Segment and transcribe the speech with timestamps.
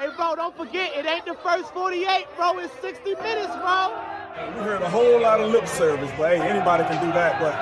[0.00, 2.58] Hey, bro, don't forget, it ain't the first 48, bro.
[2.58, 3.92] It's 60 minutes, bro.
[4.56, 7.36] We heard a whole lot of lip service, but hey, anybody can do that.
[7.36, 7.52] But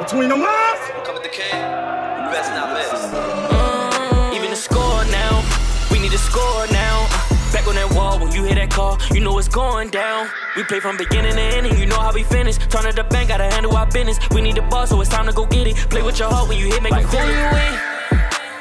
[0.00, 2.88] between the lines, Come with the king, you best not miss.
[3.12, 5.44] Mm, even the score now,
[5.92, 7.04] we need to score now.
[7.12, 10.30] Uh, back on that wall when you hear that call, you know it's going down.
[10.56, 12.56] We play from beginning to ending, you know how we finish.
[12.56, 14.16] Turn at the bank, gotta handle our business.
[14.30, 15.76] We need the ball, so it's time to go get it.
[15.90, 17.92] Play with your heart when you hit, make like, who you with?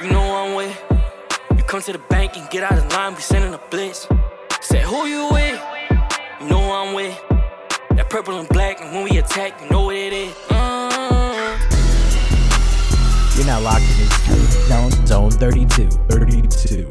[0.03, 0.50] You know I'm with.
[0.50, 0.50] You
[1.71, 4.05] come to the bank and get out of line, we sending a blitz.
[4.59, 5.57] Say who you with?
[6.41, 7.17] You know I'm with.
[7.91, 10.33] That purple and black, and when we attack, you know what it is.
[10.49, 11.61] Mm.
[13.37, 15.89] You're not locked in into Zone, Zone 32.
[16.09, 16.89] 32.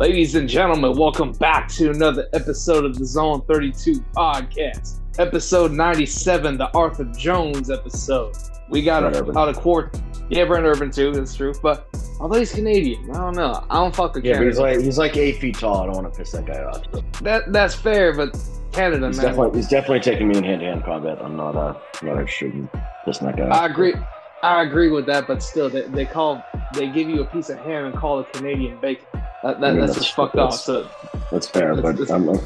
[0.00, 4.98] Ladies and gentlemen, welcome back to another episode of the Zone 32 podcast.
[5.20, 8.34] Episode 97, the Arthur Jones episode.
[8.68, 9.36] We got Brent a, Urban.
[9.36, 9.96] out of court.
[10.30, 11.52] Yeah, Brent Urban too, that's true.
[11.62, 11.86] But
[12.18, 13.64] although he's Canadian, I don't know.
[13.70, 15.82] I don't fuck with Yeah, but he's like he's like eight feet tall.
[15.82, 16.82] I don't want to piss that guy off.
[17.22, 18.36] that that's fair, but
[18.72, 19.26] Canada, He's man.
[19.26, 21.18] definitely he's definitely taking me in hand to hand combat.
[21.22, 22.68] I'm not uh not interested in
[23.06, 23.94] pissing that guy I agree.
[24.42, 26.42] I agree with that, but still, they, they call
[26.74, 29.06] they give you a piece of ham and call it Canadian bacon.
[29.42, 30.50] That, that, I mean, that's, that's- just fucked off.
[30.50, 30.88] that's- So
[31.30, 32.36] That's fair, That's- but I'm, uh,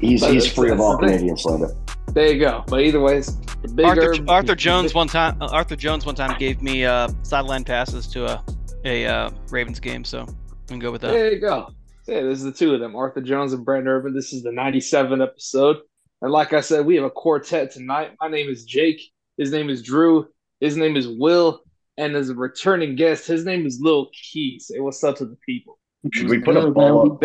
[0.00, 0.98] he's but he's free of all.
[0.98, 1.70] Canadian slander.
[2.18, 2.64] There you go.
[2.66, 5.40] But either way, the Arthur, Arthur Jones one time.
[5.40, 8.44] uh, Arthur Jones one time gave me uh, sideline passes to a
[8.84, 11.12] a uh, Ravens game, so I can go with that.
[11.12, 11.70] There you go.
[12.08, 14.14] Yeah, this is the two of them, Arthur Jones and Brent Urban.
[14.14, 15.76] This is the 97 episode.
[16.20, 18.10] And like I said, we have a quartet tonight.
[18.20, 19.00] My name is Jake.
[19.36, 20.26] His name is Drew.
[20.58, 21.60] His name is Will.
[21.98, 24.58] And as a returning guest, his name is Lil Key.
[24.58, 25.78] Say what's up to the people.
[26.12, 27.20] Should we put a bolo?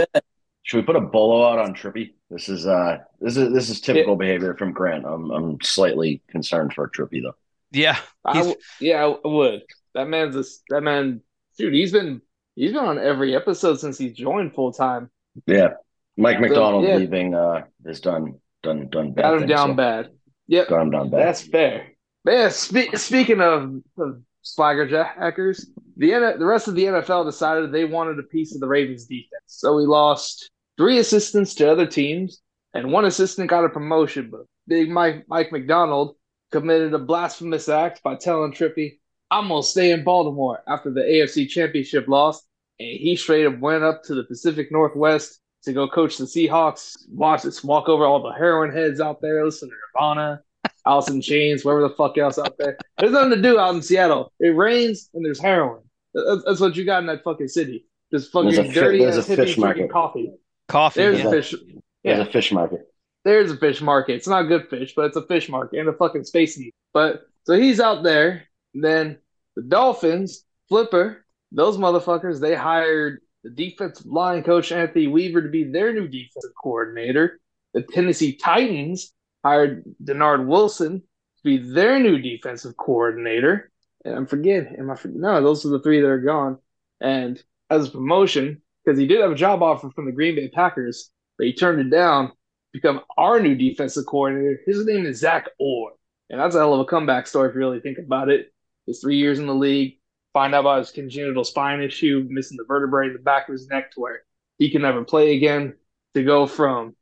[0.63, 2.13] Should we put a bolo out on Trippy?
[2.29, 5.05] This is uh this is this is typical behavior from Grant.
[5.05, 7.35] I'm I'm slightly concerned for Trippy though.
[7.71, 9.63] Yeah, I He's- w- yeah, I would.
[9.93, 11.21] That man's a, that man,
[11.57, 11.73] dude.
[11.73, 12.21] He's been
[12.55, 15.09] he's been on every episode since he's joined full time.
[15.45, 15.73] Yeah,
[16.17, 16.95] Mike Macdonald yeah.
[16.97, 19.21] leaving uh has done done done bad.
[19.23, 20.09] Got him things, down so- bad.
[20.47, 21.19] Yep, Got him down bad.
[21.27, 21.87] That's fair.
[22.23, 27.25] But yeah, spe- speaking of, of Swagger Jackers, the N- the rest of the NFL
[27.25, 29.43] decided they wanted a piece of the Ravens defense.
[29.47, 32.41] So we lost three assistants to other teams,
[32.73, 34.29] and one assistant got a promotion.
[34.31, 36.15] But Big Mike Mike Macdonald
[36.51, 38.99] committed a blasphemous act by telling Trippy,
[39.31, 42.41] "I'm gonna stay in Baltimore" after the AFC Championship loss,
[42.79, 46.93] and he straight up went up to the Pacific Northwest to go coach the Seahawks.
[47.11, 50.41] Watch this, walk over all the heroin heads out there, listen to Nirvana.
[50.85, 52.77] Alice in Chains, wherever the fuck else out there.
[52.97, 54.33] There's nothing to do out in Seattle.
[54.39, 55.81] It rains and there's heroin.
[56.13, 57.85] That's, that's what you got in that fucking city.
[58.11, 59.91] Just fucking There's a dirty ass a fish drinking market.
[59.91, 60.31] coffee.
[60.67, 60.99] Coffee.
[61.01, 61.27] There's yeah.
[61.27, 61.55] a fish.
[62.03, 62.81] There's Yeah, a fish market.
[63.23, 64.15] there's a fish market.
[64.15, 66.71] It's not good fish, but it's a fish market and a fucking space needle.
[66.93, 68.47] But so he's out there.
[68.73, 69.19] Then
[69.55, 75.65] the Dolphins, Flipper, those motherfuckers, they hired the defensive line coach Anthony Weaver to be
[75.65, 77.39] their new defensive coordinator.
[77.73, 79.13] The Tennessee Titans
[79.45, 83.71] hired Dennard Wilson to be their new defensive coordinator.
[84.05, 85.21] And I'm forgetting, am I forgetting?
[85.21, 86.57] No, those are the three that are gone.
[86.99, 90.49] And as a promotion, because he did have a job offer from the Green Bay
[90.49, 92.33] Packers, but he turned it down to
[92.73, 94.59] become our new defensive coordinator.
[94.65, 95.91] His name is Zach Orr.
[96.29, 98.51] And that's a hell of a comeback story if you really think about it.
[98.87, 99.99] His three years in the league,
[100.33, 103.67] find out about his congenital spine issue, missing the vertebrae in the back of his
[103.67, 104.23] neck to where
[104.57, 105.75] he can never play again,
[106.15, 106.95] to go from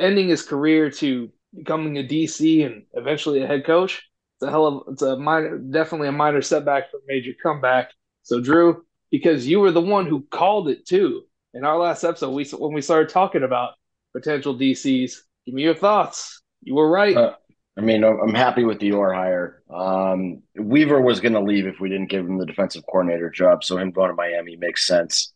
[0.00, 4.08] ending his career to becoming a DC and eventually a head coach.
[4.36, 7.90] It's a hell of it's a minor definitely a minor setback for a major comeback.
[8.22, 12.30] So Drew, because you were the one who called it too in our last episode,
[12.30, 13.72] we when we started talking about
[14.14, 15.12] potential DCs,
[15.46, 16.42] give me your thoughts.
[16.62, 17.16] You were right.
[17.16, 17.34] Uh,
[17.76, 19.62] I mean, I'm happy with the Orr hire.
[19.70, 23.62] Um, Weaver was going to leave if we didn't give him the defensive coordinator job,
[23.62, 25.32] so him going to Miami makes sense.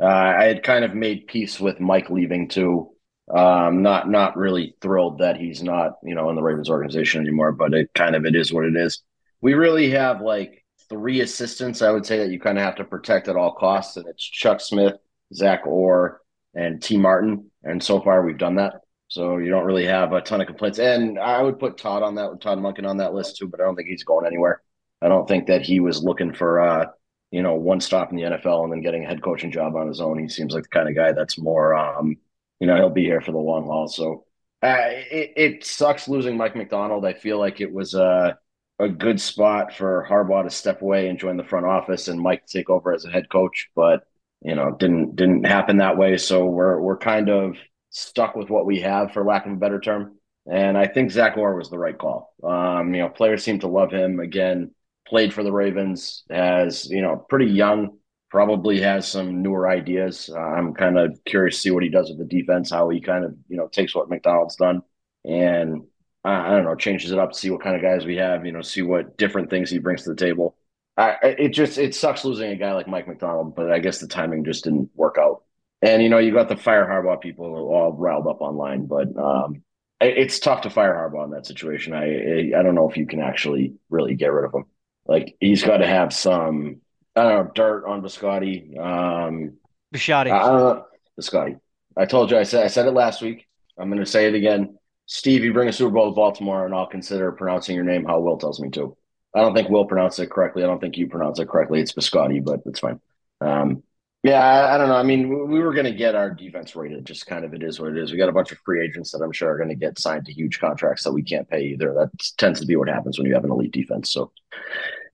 [0.00, 2.90] Uh, I had kind of made peace with Mike leaving too.
[3.34, 7.52] Um, not not really thrilled that he's not you know in the Ravens organization anymore,
[7.52, 9.02] but it kind of it is what it is.
[9.40, 11.82] We really have like three assistants.
[11.82, 14.24] I would say that you kind of have to protect at all costs, and it's
[14.24, 14.94] Chuck Smith,
[15.34, 16.20] Zach Orr,
[16.54, 17.50] and Tee Martin.
[17.62, 18.80] And so far, we've done that.
[19.08, 20.78] So you don't really have a ton of complaints.
[20.78, 23.64] And I would put Todd on that, Todd Monken on that list too, but I
[23.64, 24.62] don't think he's going anywhere.
[25.00, 26.86] I don't think that he was looking for, uh,
[27.30, 29.86] you know, one stop in the NFL and then getting a head coaching job on
[29.88, 30.18] his own.
[30.18, 32.16] He seems like the kind of guy that's more, um,
[32.60, 33.88] you know, he'll be here for the long haul.
[33.88, 34.24] So
[34.62, 37.06] uh, it, it sucks losing Mike Macdonald.
[37.06, 38.32] I feel like it was uh,
[38.78, 42.44] a good spot for Harbaugh to step away and join the front office and Mike
[42.46, 44.07] to take over as a head coach, but
[44.42, 46.16] you know, didn't didn't happen that way.
[46.16, 47.56] So we're we're kind of
[47.90, 50.16] stuck with what we have, for lack of a better term.
[50.50, 52.34] And I think Zach Orr was the right call.
[52.42, 54.20] Um, you know, players seem to love him.
[54.20, 54.72] Again,
[55.06, 57.98] played for the Ravens as you know, pretty young.
[58.30, 60.30] Probably has some newer ideas.
[60.32, 63.00] Uh, I'm kind of curious to see what he does with the defense, how he
[63.00, 64.82] kind of you know takes what Macdonald's done
[65.24, 65.82] and
[66.24, 68.52] I don't know changes it up, to see what kind of guys we have, you
[68.52, 70.56] know, see what different things he brings to the table.
[70.98, 74.08] I, it just it sucks losing a guy like Mike Macdonald, but I guess the
[74.08, 75.44] timing just didn't work out.
[75.80, 79.62] And you know, you got the fire Harbaugh people all riled up online, but um,
[80.00, 81.92] it's tough to fire Harbaugh in that situation.
[81.94, 84.64] I I don't know if you can actually really get rid of him.
[85.06, 86.80] Like he's got to have some
[87.14, 88.76] I don't know dirt on Biscotti.
[88.76, 89.56] Um,
[89.94, 90.32] Biscotti.
[90.32, 90.82] I
[91.20, 91.60] Biscotti.
[91.96, 93.46] I told you I said I said it last week.
[93.78, 94.76] I'm going to say it again.
[95.06, 98.18] Steve, you bring a Super Bowl to Baltimore, and I'll consider pronouncing your name how
[98.20, 98.96] Will tells me to.
[99.34, 100.62] I don't think Will pronounced it correctly.
[100.62, 101.80] I don't think you pronounce it correctly.
[101.80, 103.00] It's Biscotti, but it's fine.
[103.40, 103.82] Um,
[104.22, 104.96] yeah, I, I, don't know.
[104.96, 107.04] I mean, we were going to get our defense rated.
[107.04, 108.10] Just kind of, it is what it is.
[108.10, 110.26] We got a bunch of free agents that I'm sure are going to get signed
[110.26, 111.94] to huge contracts that we can't pay either.
[111.94, 114.10] That tends to be what happens when you have an elite defense.
[114.10, 114.32] So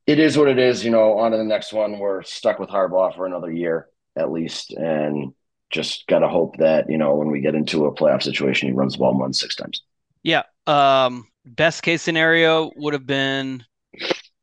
[0.06, 0.84] it is what it is.
[0.84, 1.98] You know, on to the next one.
[1.98, 5.34] We're stuck with Harbaugh for another year at least, and
[5.70, 8.74] just got to hope that you know when we get into a playoff situation, he
[8.74, 9.82] runs the ball than six times.
[10.22, 10.44] Yeah.
[10.66, 13.64] Um, best case scenario would have been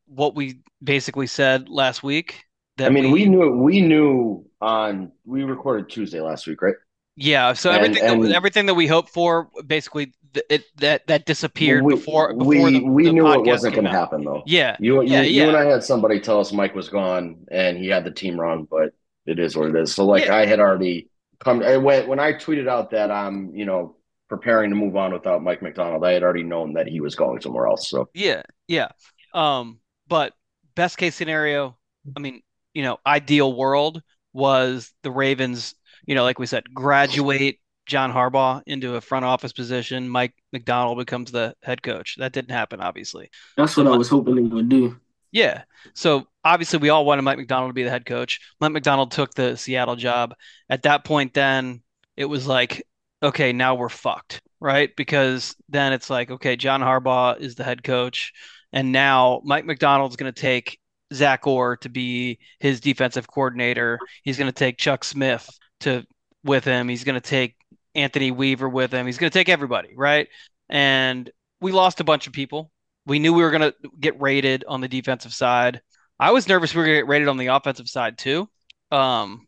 [0.05, 2.45] what we basically said last week.
[2.77, 6.75] That I mean, we, we knew we knew on we recorded Tuesday last week, right?
[7.15, 7.53] Yeah.
[7.53, 10.13] So and, everything and that, everything that we hoped for basically
[10.49, 13.85] it that that disappeared we, before, before we the, we the knew it wasn't going
[13.85, 14.43] to happen though.
[14.45, 14.77] Yeah.
[14.79, 15.43] You yeah, you, yeah.
[15.43, 18.39] you and I had somebody tell us Mike was gone and he had the team
[18.39, 18.93] wrong, but
[19.25, 19.93] it is what it is.
[19.93, 20.35] So like yeah.
[20.35, 21.09] I had already
[21.39, 23.97] come I went when I tweeted out that I'm you know
[24.29, 26.05] preparing to move on without Mike Macdonald.
[26.05, 27.89] I had already known that he was going somewhere else.
[27.89, 28.87] So yeah, yeah.
[29.33, 30.33] Um, but
[30.75, 31.77] best case scenario,
[32.15, 32.41] I mean,
[32.73, 34.01] you know, ideal world
[34.33, 35.75] was the Ravens.
[36.05, 40.07] You know, like we said, graduate John Harbaugh into a front office position.
[40.07, 42.15] Mike Macdonald becomes the head coach.
[42.17, 43.29] That didn't happen, obviously.
[43.57, 44.99] That's what I was hoping it would do.
[45.31, 45.63] Yeah.
[45.93, 48.39] So obviously, we all wanted Mike Macdonald to be the head coach.
[48.59, 50.33] Mike Macdonald took the Seattle job.
[50.69, 51.81] At that point, then
[52.17, 52.85] it was like,
[53.23, 54.89] okay, now we're fucked, right?
[54.95, 58.33] Because then it's like, okay, John Harbaugh is the head coach,
[58.73, 60.79] and now Mike Macdonald's going to take
[61.13, 63.99] Zach Orr to be his defensive coordinator.
[64.23, 65.49] He's going to take Chuck Smith
[65.81, 66.05] to
[66.43, 66.87] with him.
[66.87, 67.55] He's going to take
[67.95, 69.05] Anthony Weaver with him.
[69.05, 70.27] He's going to take everybody, right?
[70.69, 71.29] And
[71.59, 72.71] we lost a bunch of people.
[73.05, 75.81] We knew we were going to get rated on the defensive side.
[76.19, 78.47] I was nervous we were going to get rated on the offensive side too.
[78.91, 79.47] Um,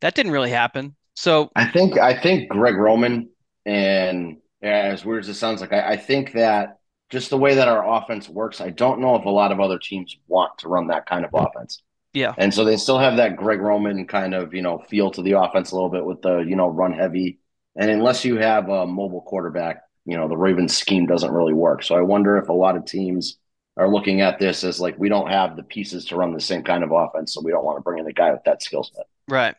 [0.00, 0.96] that didn't really happen.
[1.14, 3.30] So I think I think Greg Roman
[3.64, 6.78] and as weird as it sounds like I, I think that
[7.10, 9.78] just the way that our offense works, I don't know if a lot of other
[9.78, 11.82] teams want to run that kind of offense.
[12.12, 12.34] Yeah.
[12.38, 15.32] And so they still have that Greg Roman kind of, you know, feel to the
[15.32, 17.38] offense a little bit with the, you know, run heavy.
[17.76, 21.82] And unless you have a mobile quarterback, you know, the Ravens scheme doesn't really work.
[21.82, 23.36] So I wonder if a lot of teams
[23.76, 26.62] are looking at this as like we don't have the pieces to run the same
[26.62, 28.82] kind of offense, so we don't want to bring in a guy with that skill
[28.82, 29.04] set.
[29.28, 29.54] Right.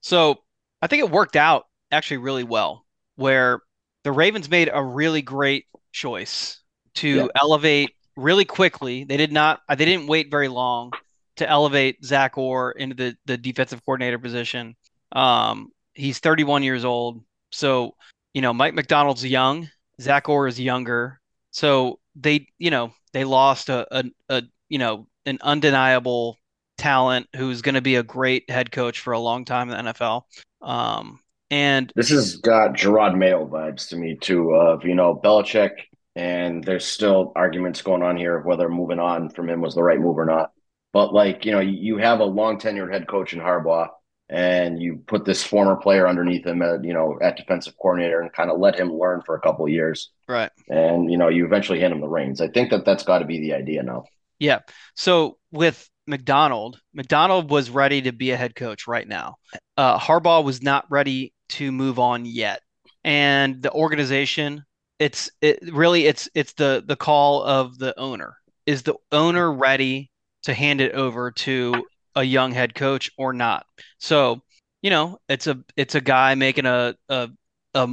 [0.00, 0.36] So
[0.80, 2.86] I think it worked out actually really well,
[3.16, 3.60] where
[4.04, 6.57] the Ravens made a really great choice
[6.98, 7.26] to yeah.
[7.40, 9.04] elevate really quickly.
[9.04, 9.60] They did not.
[9.68, 10.92] They didn't wait very long
[11.36, 14.76] to elevate Zach Orr into the the defensive coordinator position.
[15.12, 17.94] Um, he's 31 years old, so
[18.34, 19.68] you know Mike Macdonald's young.
[20.00, 25.06] Zach Orr is younger, so they you know they lost a a, a you know
[25.26, 26.38] an undeniable
[26.76, 29.92] talent who's going to be a great head coach for a long time in the
[29.92, 30.22] NFL.
[30.62, 34.52] Um, and this has got Jerod Mayo vibes to me too.
[34.52, 35.70] Of you know Belichick,
[36.18, 39.82] and there's still arguments going on here of whether moving on from him was the
[39.84, 40.50] right move or not.
[40.92, 43.88] But like you know, you have a long tenured head coach in Harbaugh,
[44.28, 48.32] and you put this former player underneath him at you know at defensive coordinator and
[48.32, 50.10] kind of let him learn for a couple of years.
[50.26, 50.50] Right.
[50.68, 52.40] And you know, you eventually hand him the reins.
[52.40, 54.02] I think that that's got to be the idea now.
[54.40, 54.60] Yeah.
[54.96, 59.36] So with Macdonald, Macdonald was ready to be a head coach right now.
[59.76, 62.60] Uh, Harbaugh was not ready to move on yet,
[63.04, 64.64] and the organization,
[64.98, 68.36] it's it really it's it's the the call of the owner.
[68.66, 70.10] Is the owner ready
[70.42, 73.66] to hand it over to a young head coach or not?
[73.98, 74.42] So
[74.82, 77.30] you know, it's a it's a guy making a a
[77.74, 77.88] a,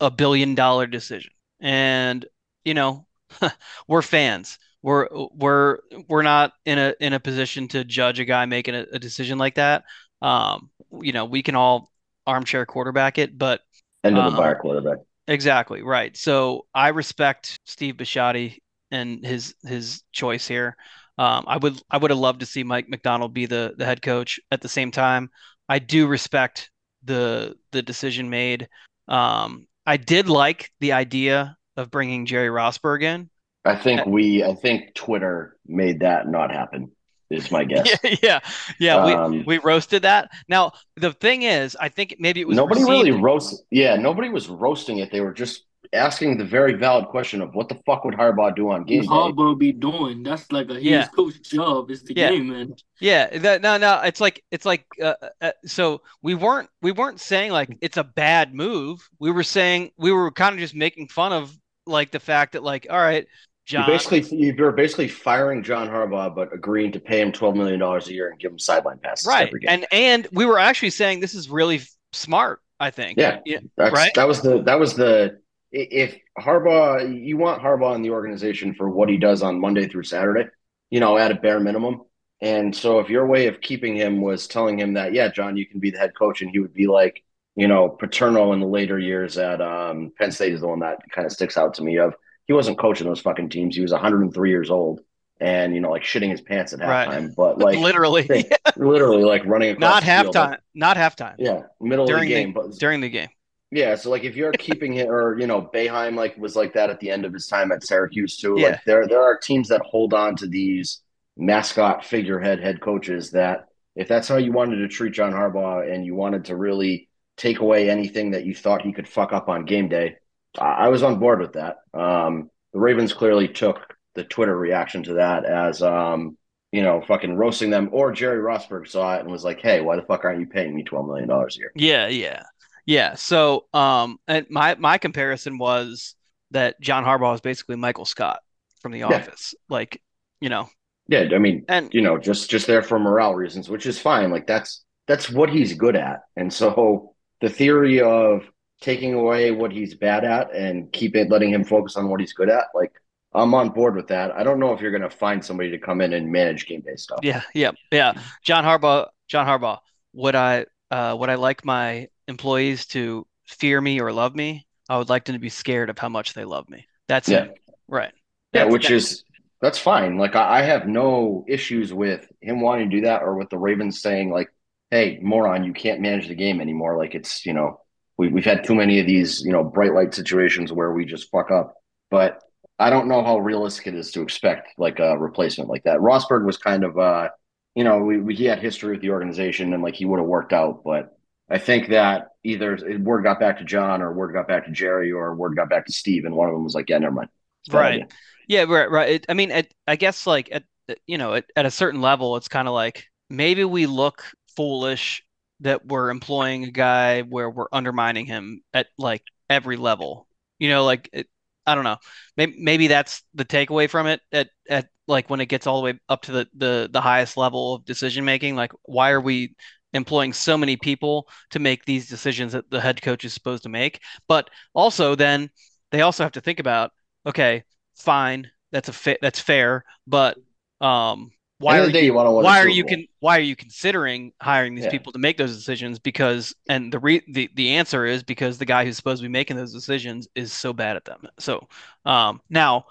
[0.00, 2.26] a billion dollar decision, and
[2.64, 3.06] you know,
[3.88, 8.46] we're fans we're we're we're not in a in a position to judge a guy
[8.46, 9.84] making a, a decision like that.
[10.22, 10.70] Um,
[11.02, 11.90] you know, we can all
[12.26, 13.60] armchair quarterback it, but
[14.04, 14.98] end of the um, bar quarterback.
[15.28, 16.16] Exactly right.
[16.16, 18.58] So I respect Steve Bisciotti
[18.90, 20.76] and his his choice here.
[21.18, 24.02] Um, I would I would have loved to see Mike Macdonald be the the head
[24.02, 24.40] coach.
[24.50, 25.30] At the same time,
[25.68, 26.70] I do respect
[27.04, 28.68] the the decision made.
[29.06, 33.30] Um, I did like the idea of bringing Jerry Rosburg in.
[33.64, 36.90] I think we, I think Twitter made that not happen.
[37.30, 37.86] Is my guess.
[38.02, 38.40] Yeah, yeah,
[38.78, 39.04] yeah.
[39.06, 40.30] we Um, we roasted that.
[40.48, 43.64] Now the thing is, I think maybe it was nobody received- really roast.
[43.70, 45.10] Yeah, nobody was roasting it.
[45.12, 48.70] They were just asking the very valid question of what the fuck would Harbaugh do
[48.72, 50.22] on game Harbaugh be doing?
[50.22, 51.06] That's like a his Yeah.
[51.08, 51.90] coach job.
[51.90, 52.30] Is the Yeah.
[52.30, 52.74] game, man.
[53.00, 54.00] Yeah, that, no, no.
[54.02, 58.04] It's like it's like uh, uh, so we weren't we weren't saying like it's a
[58.04, 59.08] bad move.
[59.18, 61.56] We were saying we were kind of just making fun of
[61.86, 63.26] like the fact that like all right,
[63.68, 63.86] You John.
[63.86, 68.12] basically you're basically firing John Harbaugh, but agreeing to pay him twelve million dollars a
[68.12, 69.70] year and give him sideline passes right, every game.
[69.70, 71.80] and and we were actually saying this is really
[72.12, 72.60] smart.
[72.80, 73.18] I think.
[73.18, 73.40] Yeah.
[73.76, 74.14] That's right?
[74.14, 75.40] that was the that was the
[75.72, 80.04] if Harbaugh you want Harbaugh in the organization for what he does on Monday through
[80.04, 80.48] Saturday,
[80.90, 82.02] you know, at a bare minimum.
[82.40, 85.66] And so if your way of keeping him was telling him that, yeah, John, you
[85.66, 87.24] can be the head coach, and he would be like,
[87.56, 91.00] you know, Paterno in the later years at um, Penn State is the one that
[91.10, 91.98] kind of sticks out to me.
[91.98, 92.14] Of
[92.48, 93.76] he wasn't coaching those fucking teams.
[93.76, 95.00] He was 103 years old,
[95.40, 97.08] and you know, like shitting his pants at Right.
[97.08, 100.96] halftime, but like literally, hey, literally like running across not the field, halftime, like- not
[100.96, 101.34] halftime.
[101.38, 103.28] yeah, middle During of the- the game, but During the game.
[103.70, 106.90] yeah, so like if you're keeping it, or you know, Boeheim like was like that
[106.90, 108.56] at the end of his time at Syracuse too.
[108.58, 108.68] Yeah.
[108.70, 111.00] Like there, there are teams that hold on to these
[111.36, 116.04] mascot figurehead head coaches that if that's how you wanted to treat John Harbaugh and
[116.04, 119.64] you wanted to really take away anything that you thought he could fuck up on
[119.64, 120.16] game day,
[120.58, 121.76] I, was on board with that.
[121.94, 126.36] Um, the Ravens clearly took the Twitter reaction to that as um,
[126.72, 129.96] you know, fucking roasting them, or Jerry Rosburg saw it and was like, "Hey, why
[129.96, 132.42] the fuck aren't you paying me twelve million dollars a year?" Yeah, yeah,
[132.86, 133.14] yeah.
[133.14, 136.14] So, um, and my my comparison was
[136.50, 138.40] that John Harbaugh is basically Michael Scott
[138.80, 139.54] from The Office.
[139.68, 140.00] Like,
[140.40, 140.68] you know,
[141.08, 144.30] Yeah, I mean, and you know, just just there for morale reasons, which is fine.
[144.30, 146.20] Like that's that's what he's good at.
[146.36, 148.42] And so the theory of
[148.80, 152.32] taking away what he's bad at and keep it letting him focus on what he's
[152.32, 152.92] good at, like
[153.34, 154.30] I'm on board with that.
[154.32, 156.96] I don't know if you're gonna find somebody to come in and manage game day
[156.96, 157.20] stuff.
[157.22, 158.14] yeah, yeah, yeah.
[158.42, 159.78] John Harbaugh, John Harbaugh.
[160.14, 164.66] Would I, uh, would I like my employees to fear me or love me?
[164.88, 166.86] I would like them to be scared of how much they love me.
[167.08, 167.44] That's Yeah.
[167.44, 167.58] it.
[167.88, 168.12] Right.
[168.54, 169.24] Yeah, which that- is
[169.60, 170.16] that's fine.
[170.18, 173.58] Like I, I have no issues with him wanting to do that or with the
[173.58, 174.48] Ravens saying like,
[174.90, 177.80] "Hey, moron, you can't manage the game anymore." Like it's you know
[178.18, 181.30] we we've had too many of these you know bright light situations where we just
[181.30, 181.74] fuck up.
[182.10, 182.42] But
[182.78, 185.98] I don't know how realistic it is to expect like a replacement like that.
[185.98, 187.28] Rosburg was kind of uh
[187.74, 190.28] you know we, we he had history with the organization and like he would have
[190.28, 191.14] worked out, but
[191.50, 195.10] I think that either word got back to John or word got back to Jerry
[195.12, 197.30] or word got back to Steve, and one of them was like, "Yeah, never mind."
[197.70, 197.92] Right.
[197.92, 198.08] idea.
[198.48, 199.08] Yeah, right, right.
[199.10, 200.64] It, I mean, at, I guess like at
[201.06, 204.24] you know at a certain level, it's kind of like maybe we look
[204.56, 205.22] foolish
[205.60, 210.28] that we're employing a guy where we're undermining him at like every level.
[210.58, 211.28] You know, like it,
[211.66, 211.98] I don't know.
[212.36, 215.84] Maybe maybe that's the takeaway from it at at like when it gets all the
[215.92, 218.56] way up to the the the highest level of decision making.
[218.56, 219.54] Like, why are we
[219.92, 223.68] employing so many people to make these decisions that the head coach is supposed to
[223.68, 224.00] make?
[224.28, 225.50] But also, then
[225.90, 226.92] they also have to think about
[227.26, 227.64] okay,
[227.96, 230.38] fine, that's a fa- that's fair, but
[230.80, 233.36] um, why are day, you you want to win a why are you con- why
[233.38, 234.90] are you considering hiring these Yeah.
[234.90, 235.98] people to make those decisions?
[235.98, 239.32] Because and the re- the the answer is because the guy who's supposed to be
[239.32, 241.22] making those decisions is so bad at them.
[241.38, 241.68] So
[242.04, 242.86] um, now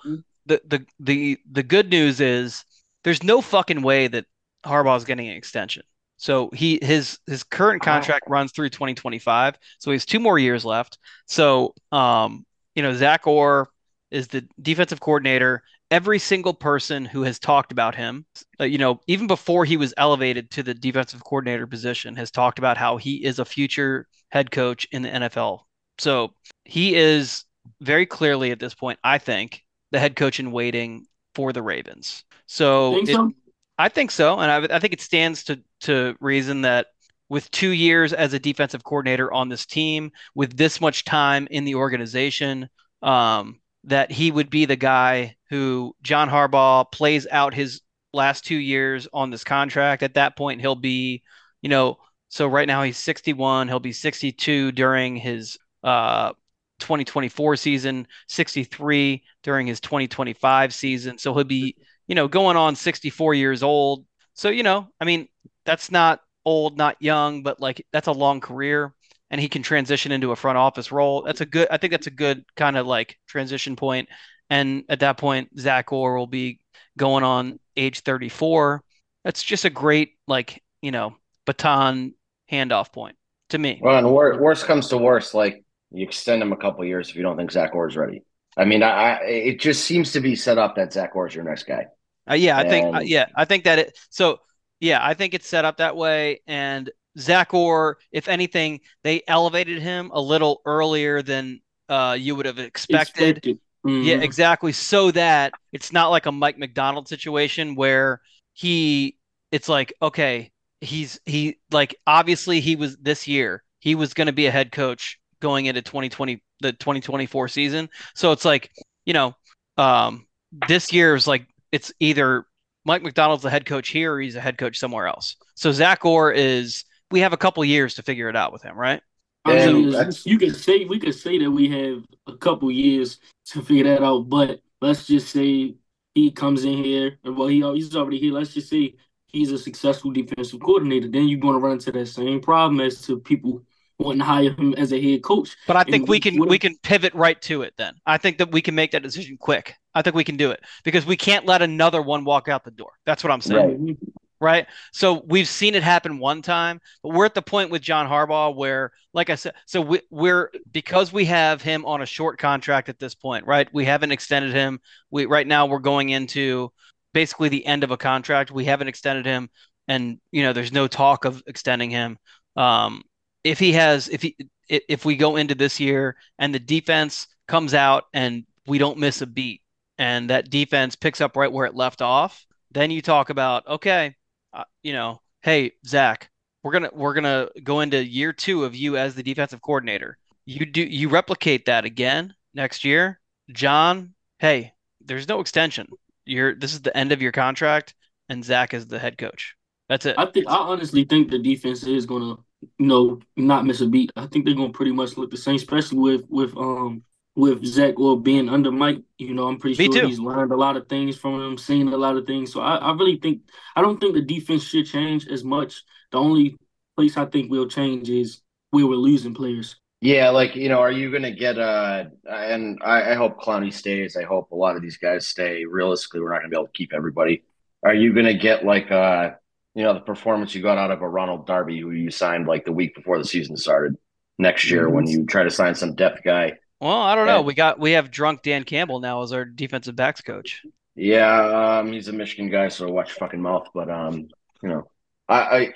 [0.45, 2.65] the the the the good news is
[3.03, 4.25] there's no fucking way that
[4.65, 5.83] Harbaugh's getting an extension.
[6.17, 9.57] So he his his current contract runs through 2025.
[9.79, 10.97] So he has two more years left.
[11.25, 12.45] So um,
[12.75, 13.69] you know, Zach Orr
[14.11, 15.63] is the defensive coordinator.
[15.89, 18.25] Every single person who has talked about him,
[18.59, 22.59] uh, you know, even before he was elevated to the defensive coordinator position, has talked
[22.59, 25.65] about how he is a future head coach in the NFL.
[25.97, 26.33] So
[26.65, 27.45] he is
[27.81, 32.23] very clearly at this point, I think, the head coach in waiting for the Ravens.
[32.47, 33.31] So, Think it- so?
[33.79, 36.87] I think so, and I, I think it stands to to reason that
[37.29, 41.63] with two years as a defensive coordinator on this team, with this much time in
[41.63, 42.69] the organization,
[43.03, 47.81] um, that he would be the guy who John Harbaugh plays out his
[48.13, 50.03] last two years on this contract.
[50.03, 51.23] At that point, he'll be,
[51.61, 51.97] you know,
[52.29, 53.67] so right now he's 61.
[53.67, 56.33] He'll be 62 during his uh,
[56.79, 61.17] 2024 season, 63 during his 2025 season.
[61.17, 61.75] So he'll be,
[62.07, 64.05] you know, going on 64 years old.
[64.33, 65.27] So, you know, I mean,
[65.65, 68.93] that's not old, not young, but like that's a long career
[69.29, 71.23] and he can transition into a front office role.
[71.23, 74.09] That's a good, I think that's a good kind of like transition point.
[74.49, 76.59] And at that point, Zach Orr will be
[76.97, 78.81] going on age 34.
[79.23, 81.15] That's just a great, like, you know,
[81.45, 82.13] baton
[82.51, 83.17] handoff point
[83.49, 83.79] to me.
[83.81, 87.15] Well, and wor- worst comes to worst, like you extend him a couple years if
[87.15, 88.23] you don't think Zach Orr is ready.
[88.55, 91.35] I mean, I, I it just seems to be set up that Zach Orr is
[91.35, 91.87] your next guy.
[92.29, 93.97] Uh, yeah, I think uh, yeah, I think that it.
[94.09, 94.39] So
[94.79, 96.41] yeah, I think it's set up that way.
[96.47, 102.45] And Zach Orr, if anything, they elevated him a little earlier than uh, you would
[102.45, 103.37] have expected.
[103.37, 103.59] Expected.
[103.85, 104.21] Yeah, Mhm.
[104.23, 104.71] exactly.
[104.73, 108.21] So that it's not like a Mike Macdonald situation where
[108.53, 109.17] he,
[109.51, 114.33] it's like, okay, he's, he, like, obviously he was this year, he was going to
[114.33, 117.89] be a head coach going into 2020, the 2024 season.
[118.15, 118.71] So it's like,
[119.05, 119.35] you know,
[119.77, 122.45] um, this year is like, it's either
[122.85, 125.35] Mike Macdonald's the head coach here or he's a head coach somewhere else.
[125.55, 128.77] So Zach Orr is, we have a couple years to figure it out with him,
[128.77, 129.01] right?
[129.45, 133.19] I And mean, you could say we could say that we have a couple years
[133.47, 135.75] to figure that out, but let's just say
[136.15, 138.33] he comes in here, and well, he he's already here.
[138.33, 138.95] Let's just say
[139.27, 141.07] he's a successful defensive coordinator.
[141.07, 143.61] Then you're going to run into that same problem as to people
[143.99, 145.55] wanting to hire him as a head coach.
[145.65, 147.93] But I And think we what- can we can pivot right to it then.
[148.05, 149.75] I think that we can make that decision quick.
[149.95, 152.71] I think we can do it because we can't let another one walk out the
[152.71, 152.91] door.
[153.05, 153.67] That's what I'm saying.
[153.67, 153.79] Right.
[153.79, 154.16] Mm-hmm.
[154.39, 154.67] Right.
[154.93, 158.55] So we've seen it happen one time, but we're at the point with John Harbaugh
[158.55, 162.87] where, like I said, so we, we're because we have him on a short contract
[162.87, 163.67] at this point, right?
[163.73, 164.79] We haven't extended him.
[165.09, 166.71] We right now we're going into
[167.13, 168.51] basically the end of a contract.
[168.51, 169.49] We haven't extended him,
[169.87, 172.19] and you know, there's no talk of extending him.
[172.55, 173.01] Um,
[173.43, 174.35] if he has, if he,
[174.69, 179.21] if we go into this year and the defense comes out and we don't miss
[179.21, 179.61] a beat,
[179.97, 184.15] and that defense picks up right where it left off, then you talk about okay,
[184.57, 186.29] uh, you know, hey Zach,
[186.63, 190.17] we're gonna we're gonna go into year two of you as the defensive coordinator.
[190.45, 193.19] You do you replicate that again next year,
[193.51, 194.15] John?
[194.39, 194.73] Hey,
[195.05, 195.87] there's no extension.
[196.25, 197.93] You're this is the end of your contract,
[198.29, 199.55] and Zach is the head coach.
[199.89, 200.15] That's it.
[200.17, 202.35] I think I honestly think the defense is gonna,
[202.79, 204.11] you know, not miss a beat.
[204.15, 207.03] I think they're gonna pretty much look the same, especially with with um
[207.37, 209.03] with Zach Orr being under Mike.
[209.19, 210.07] You know, I'm pretty Me sure too.
[210.07, 212.51] he's learned a lot of things from him, seen a lot of things.
[212.51, 213.43] So I, I really think
[213.75, 215.83] I don't think the defense should change as much.
[216.11, 216.57] The only
[216.95, 218.41] place I think will change is
[218.71, 219.75] where we're losing players.
[220.01, 222.05] Yeah, like you know, are you going to get uh?
[222.27, 224.17] And I, I hope Clowney stays.
[224.17, 225.63] I hope a lot of these guys stay.
[225.65, 227.43] Realistically, we're not going to be able to keep everybody.
[227.83, 229.31] Are you going to get like uh,
[229.75, 232.65] you know, the performance you got out of a Ronald Darby, who you signed like
[232.65, 233.95] the week before the season started
[234.39, 236.53] next year, when you try to sign some depth guy?
[236.79, 237.41] Well, I don't know.
[237.41, 240.61] We got we have drunk Dan Campbell now as our defensive backs coach.
[240.95, 243.67] Yeah, um, he's a Michigan guy, so watch your fucking mouth.
[243.73, 244.27] But um,
[244.61, 244.89] you know,
[245.27, 245.71] I, I, I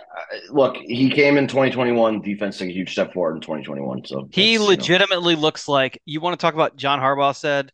[0.50, 0.76] look.
[0.78, 2.22] He came in 2021.
[2.22, 4.06] Defense took a huge step forward in 2021.
[4.06, 4.90] So He that's, you know.
[4.90, 7.72] legitimately looks like you want to talk about John Harbaugh said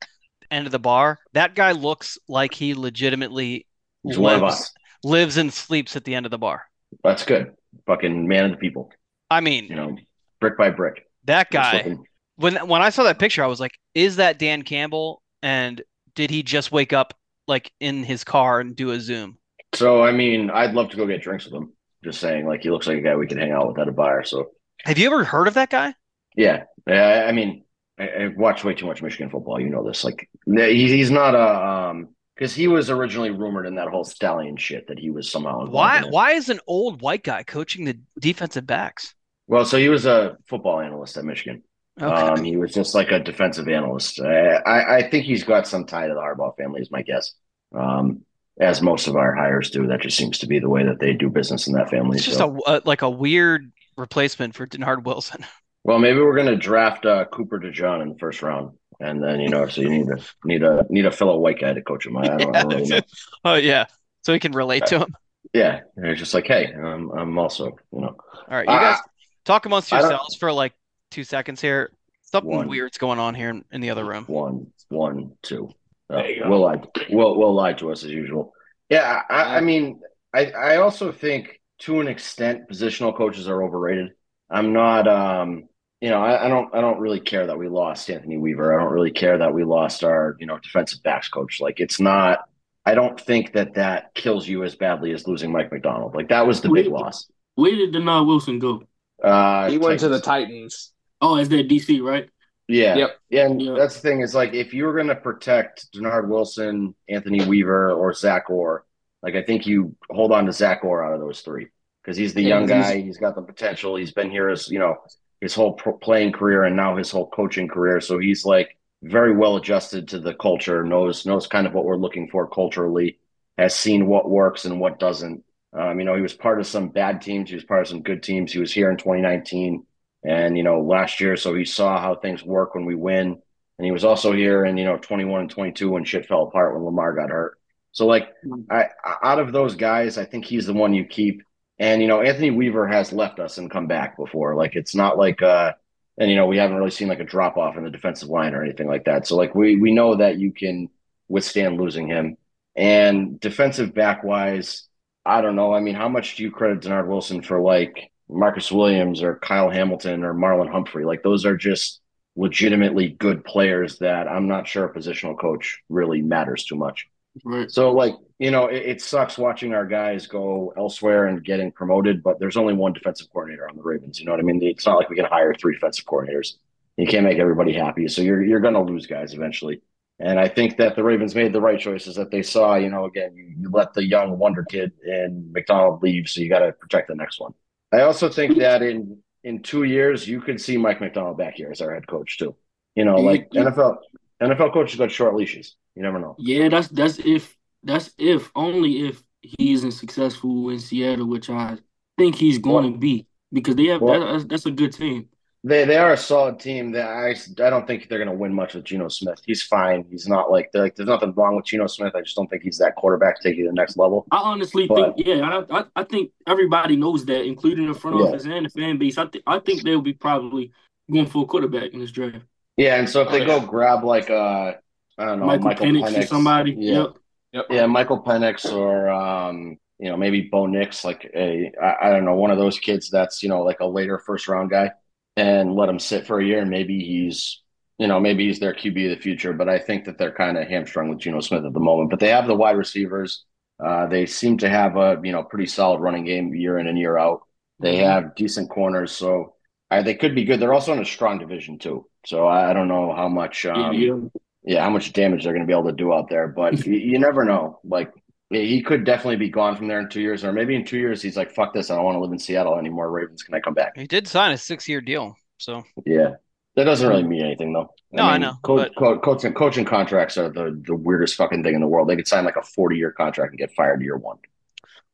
[0.51, 1.19] end of the bar.
[1.33, 3.65] That guy looks like he legitimately
[4.03, 6.63] He's one of lives, lives and sleeps at the end of the bar.
[7.03, 7.53] That's good.
[7.85, 8.91] Fucking man of the people.
[9.29, 9.97] I mean, You know,
[10.39, 11.05] brick by brick.
[11.25, 11.97] that guy.
[12.37, 15.81] When when I saw that picture, I was like, "Is that Dan Campbell?" And
[16.15, 17.13] did he just wake up
[17.47, 19.37] like in his car and do a Zoom?
[19.73, 21.73] So I mean, I'd love to go get drinks with him.
[22.03, 23.91] Just saying, like he looks like a guy we could hang out with at a
[23.91, 24.23] bar.
[24.23, 24.51] So
[24.85, 25.93] Have you ever heard of that guy?
[26.35, 27.25] yeah, yeah.
[27.27, 27.63] I mean,
[27.97, 29.59] I, I've watched way too much Michigan football.
[29.59, 30.03] You know this.
[30.03, 34.57] Like he, he's not a um because he was originally rumored in that whole stallion
[34.57, 37.99] shit that he was somehow Why in why is an old white guy coaching the
[38.19, 39.13] defensive backs?
[39.47, 41.63] Well, so he was a football analyst at Michigan.
[41.99, 42.13] Okay.
[42.13, 44.21] Um, he was just like a defensive analyst.
[44.21, 47.33] I, I, I think he's got some tie to the Harbaugh family, is my guess.
[47.73, 48.23] Um,
[48.59, 51.13] as most of our hires do, that just seems to be the way that they
[51.13, 52.17] do business in that family.
[52.17, 52.59] it's just so.
[52.67, 55.45] a, a like a weird replacement for Dennard Wilson.
[55.83, 59.39] Well, maybe we're going to draft uh, Cooper DeJean in the first round, and then
[59.39, 62.05] you know, so you need a need a need a fellow white guy to coach
[62.05, 62.17] him.
[62.17, 62.99] I, don't, I don't really know.
[63.45, 63.85] Oh yeah,
[64.21, 65.15] so he can relate to him.
[65.53, 68.99] Yeah, and it's just like, hey, I'm I'm also you know, All right, you guys
[69.45, 70.73] talk amongst yourselves for like
[71.17, 71.91] two seconds here.
[72.21, 72.67] Something One.
[72.67, 74.25] weird's going on here in, in the other room.
[74.25, 75.69] one one two.
[76.11, 76.49] Uh, There you go.
[76.49, 76.87] Will lied.
[77.09, 78.53] Will Will lied to us as usual.
[78.89, 79.99] Yeah, I, I mean,
[80.31, 84.11] I I also think to an extent positional coaches are overrated.
[84.47, 88.07] I'm not um you know, I, I don't I don't really care that we lost
[88.11, 88.77] Anthony Weaver.
[88.77, 91.59] I don't really care that we lost our, you know, defensive backs coach.
[91.59, 92.41] Like it's not
[92.85, 96.13] I don't think that that kills you as badly as losing Mike Macdonald.
[96.13, 97.27] Like that was the big loss.
[97.55, 98.83] Where did Dennard Wilson go?
[99.23, 100.93] Uh He went to the Titans.
[101.21, 101.37] Titans.
[101.37, 102.29] Oh, is that DC, right?
[102.67, 102.95] Yeah.
[102.97, 103.09] Yep.
[103.31, 103.75] And Yeah.
[103.77, 107.91] that's the thing is like if you were going to protect Dennard Wilson, Anthony Weaver,
[107.93, 108.85] or Zach Orr,
[109.23, 111.67] like I think you hold on to Zach Orr out of those three
[112.03, 112.97] because he's the Yeah, young he's- guy.
[113.01, 113.95] He's got the potential.
[113.95, 114.97] He's been here as you know
[115.39, 118.01] his whole pro- playing career and now his whole coaching career.
[118.01, 120.83] So he's like very well adjusted to the culture.
[120.83, 123.19] knows knows kind of what we're looking for culturally.
[123.57, 125.43] Has seen what works and what doesn't.
[125.73, 127.49] Um, you know, he was part of some bad teams.
[127.49, 128.51] He was part of some good teams.
[128.51, 129.83] He was here in 2019
[130.27, 133.41] and you know last year so he saw how things work when we win
[133.77, 136.73] and he was also here in you know 21 and 22 when shit fell apart
[136.73, 137.57] when lamar got hurt
[137.91, 138.29] So like,
[138.71, 138.85] I
[139.23, 141.41] out of those guys, I think he's the one you keep.
[141.79, 144.55] And you know, Anthony Weaver has left us and come back before.
[144.55, 145.73] Like, it's not like, uh,
[146.17, 148.55] and you know, we haven't really seen like a drop off in the defensive line
[148.55, 149.27] or anything like that.
[149.27, 150.89] So like, we we know that you can
[151.29, 152.37] withstand losing him.
[152.75, 154.87] And defensive back wise,
[155.25, 155.73] I don't know.
[155.73, 159.69] I mean, how much do you credit Dennard Wilson for like Marcus Williams or Kyle
[159.69, 161.05] Hamilton or Marlon Humphrey?
[161.05, 162.01] Like those are just
[162.35, 167.07] legitimately good players that I'm not sure a positional coach really matters too much.
[167.43, 167.69] Right.
[167.69, 172.23] So like, you know, it, it sucks watching our guys go elsewhere and getting promoted,
[172.23, 174.19] but there's only one defensive coordinator on the Ravens.
[174.19, 174.61] You know what I mean?
[174.61, 176.53] It's not like we can hire three defensive coordinators.
[176.97, 178.07] You can't make everybody happy.
[178.07, 179.81] So you're you're gonna lose guys eventually.
[180.19, 183.05] And I think that the Ravens made the right choices that they saw, you know,
[183.05, 186.71] again, you, you let the young wonder kid in Macdonald leave, so you got to
[186.71, 187.53] protect the next one.
[187.93, 191.71] I also think that in in two years, you could see Mike Macdonald back here
[191.71, 192.55] as our head coach too.
[192.95, 193.63] You know, like Yeah.
[193.63, 193.97] NFL
[194.41, 195.75] NFL coaches got short leashes.
[195.95, 196.35] You never know.
[196.37, 201.77] Yeah, that's that's if that's if only if he isn't successful in Seattle, which I
[202.17, 205.29] think he's going to be because they have Well- that, that's, that's a good team.
[205.63, 206.91] They they are a solid team.
[206.91, 207.29] That I
[207.65, 209.41] I don't think they're going to win much with Geno Smith.
[209.45, 210.05] He's fine.
[210.09, 212.13] He's not like they're like there's nothing wrong with Geno Smith.
[212.15, 214.25] I just don't think he's that quarterback to take you to the next level.
[214.31, 218.17] I honestly But- think, yeah, I, I I think everybody knows that, including the front
[218.17, 218.25] Yeah.
[218.27, 219.17] office and the fan base.
[219.17, 220.71] I think I think they'll be probably
[221.11, 222.45] going for a quarterback in this draft.
[222.77, 224.73] Yeah, and so if they Oh, go grab like uh
[225.17, 226.75] I don't know Michael, Michael, Penix or somebody.
[226.77, 227.17] yeah, Yep.
[227.53, 227.65] Yep.
[227.71, 232.25] yeah, Michael Penix or um you know maybe Bo Nix, like a I, I don't
[232.25, 234.91] know one of those kids that's you know like a later first round guy,
[235.37, 237.61] and let him sit for a year and maybe he's
[237.97, 239.53] you know maybe he's their QB of the future.
[239.53, 242.09] But I think that they're kind of hamstrung with Geno Smith at the moment.
[242.09, 243.45] But they have the wide receivers.
[243.83, 246.97] Uh, they seem to have a you know pretty solid running game year in and
[246.97, 247.41] year out.
[247.79, 249.53] They have decent corners, so
[249.91, 250.59] uh, they could be good.
[250.59, 252.07] They're also in a strong division too.
[252.25, 254.15] So I, I don't know how much um, yeah.
[254.63, 256.47] yeah, how much damage they're going to be able to do out there.
[256.47, 257.79] But you, you never know.
[257.83, 258.11] Like
[258.49, 261.21] he could definitely be gone from there in two years, or maybe in two years
[261.21, 261.89] he's like, "Fuck this!
[261.91, 263.97] I don't want to live in Seattle anymore." Ravens, can I come back?
[263.97, 266.35] He did sign a six-year deal, so Yeah,
[266.75, 267.93] that doesn't really mean anything though.
[268.11, 271.75] No, I know, Coach, but- co- coaching coaching contracts are the the weirdest fucking thing
[271.75, 272.07] in the world.
[272.07, 274.37] They could sign like a forty year contract and get fired year one.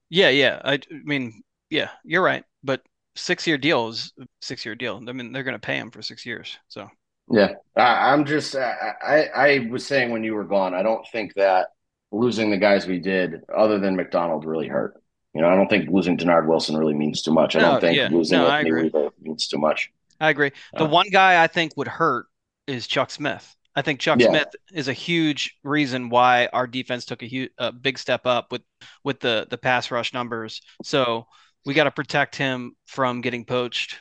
[0.09, 0.61] yeah, yeah.
[0.63, 2.43] I, I mean, yeah, you're right.
[2.63, 2.81] But
[3.15, 5.01] six-year deal is six-year deal.
[5.07, 6.57] I mean, they're going to pay him for six years.
[6.67, 6.87] So
[7.31, 11.05] Yeah, I, I'm just I, I I was saying when you were gone, I don't
[11.11, 11.67] think that
[12.13, 15.01] losing the guys we did, other than Macdonald, really hurt.
[15.33, 17.55] You know, I don't think losing Dennard Wilson really means too much.
[17.55, 18.09] I No, don't think yeah.
[18.11, 18.91] losing No, Anthony.
[19.19, 19.91] Means too much.
[20.19, 20.51] I agree.
[20.73, 22.27] The Uh, one guy I think would hurt
[22.67, 23.55] is Chuck Smith.
[23.75, 24.29] I think Chuck Yeah.
[24.29, 28.51] Smith is a huge reason why our defense took a huge, a big step up
[28.51, 28.61] with
[29.03, 30.61] with the the pass rush numbers.
[30.83, 31.25] So
[31.65, 33.97] we got to protect him from getting poached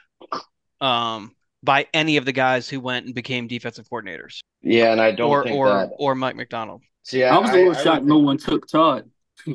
[0.83, 5.13] um, by any of the guys who went and became defensive coordinators, Yeah, and I
[5.13, 5.91] don't or think or that.
[5.99, 6.83] or Mike Macdonald.
[7.05, 9.11] See, I was a little I shocked don't no think- one took Todd.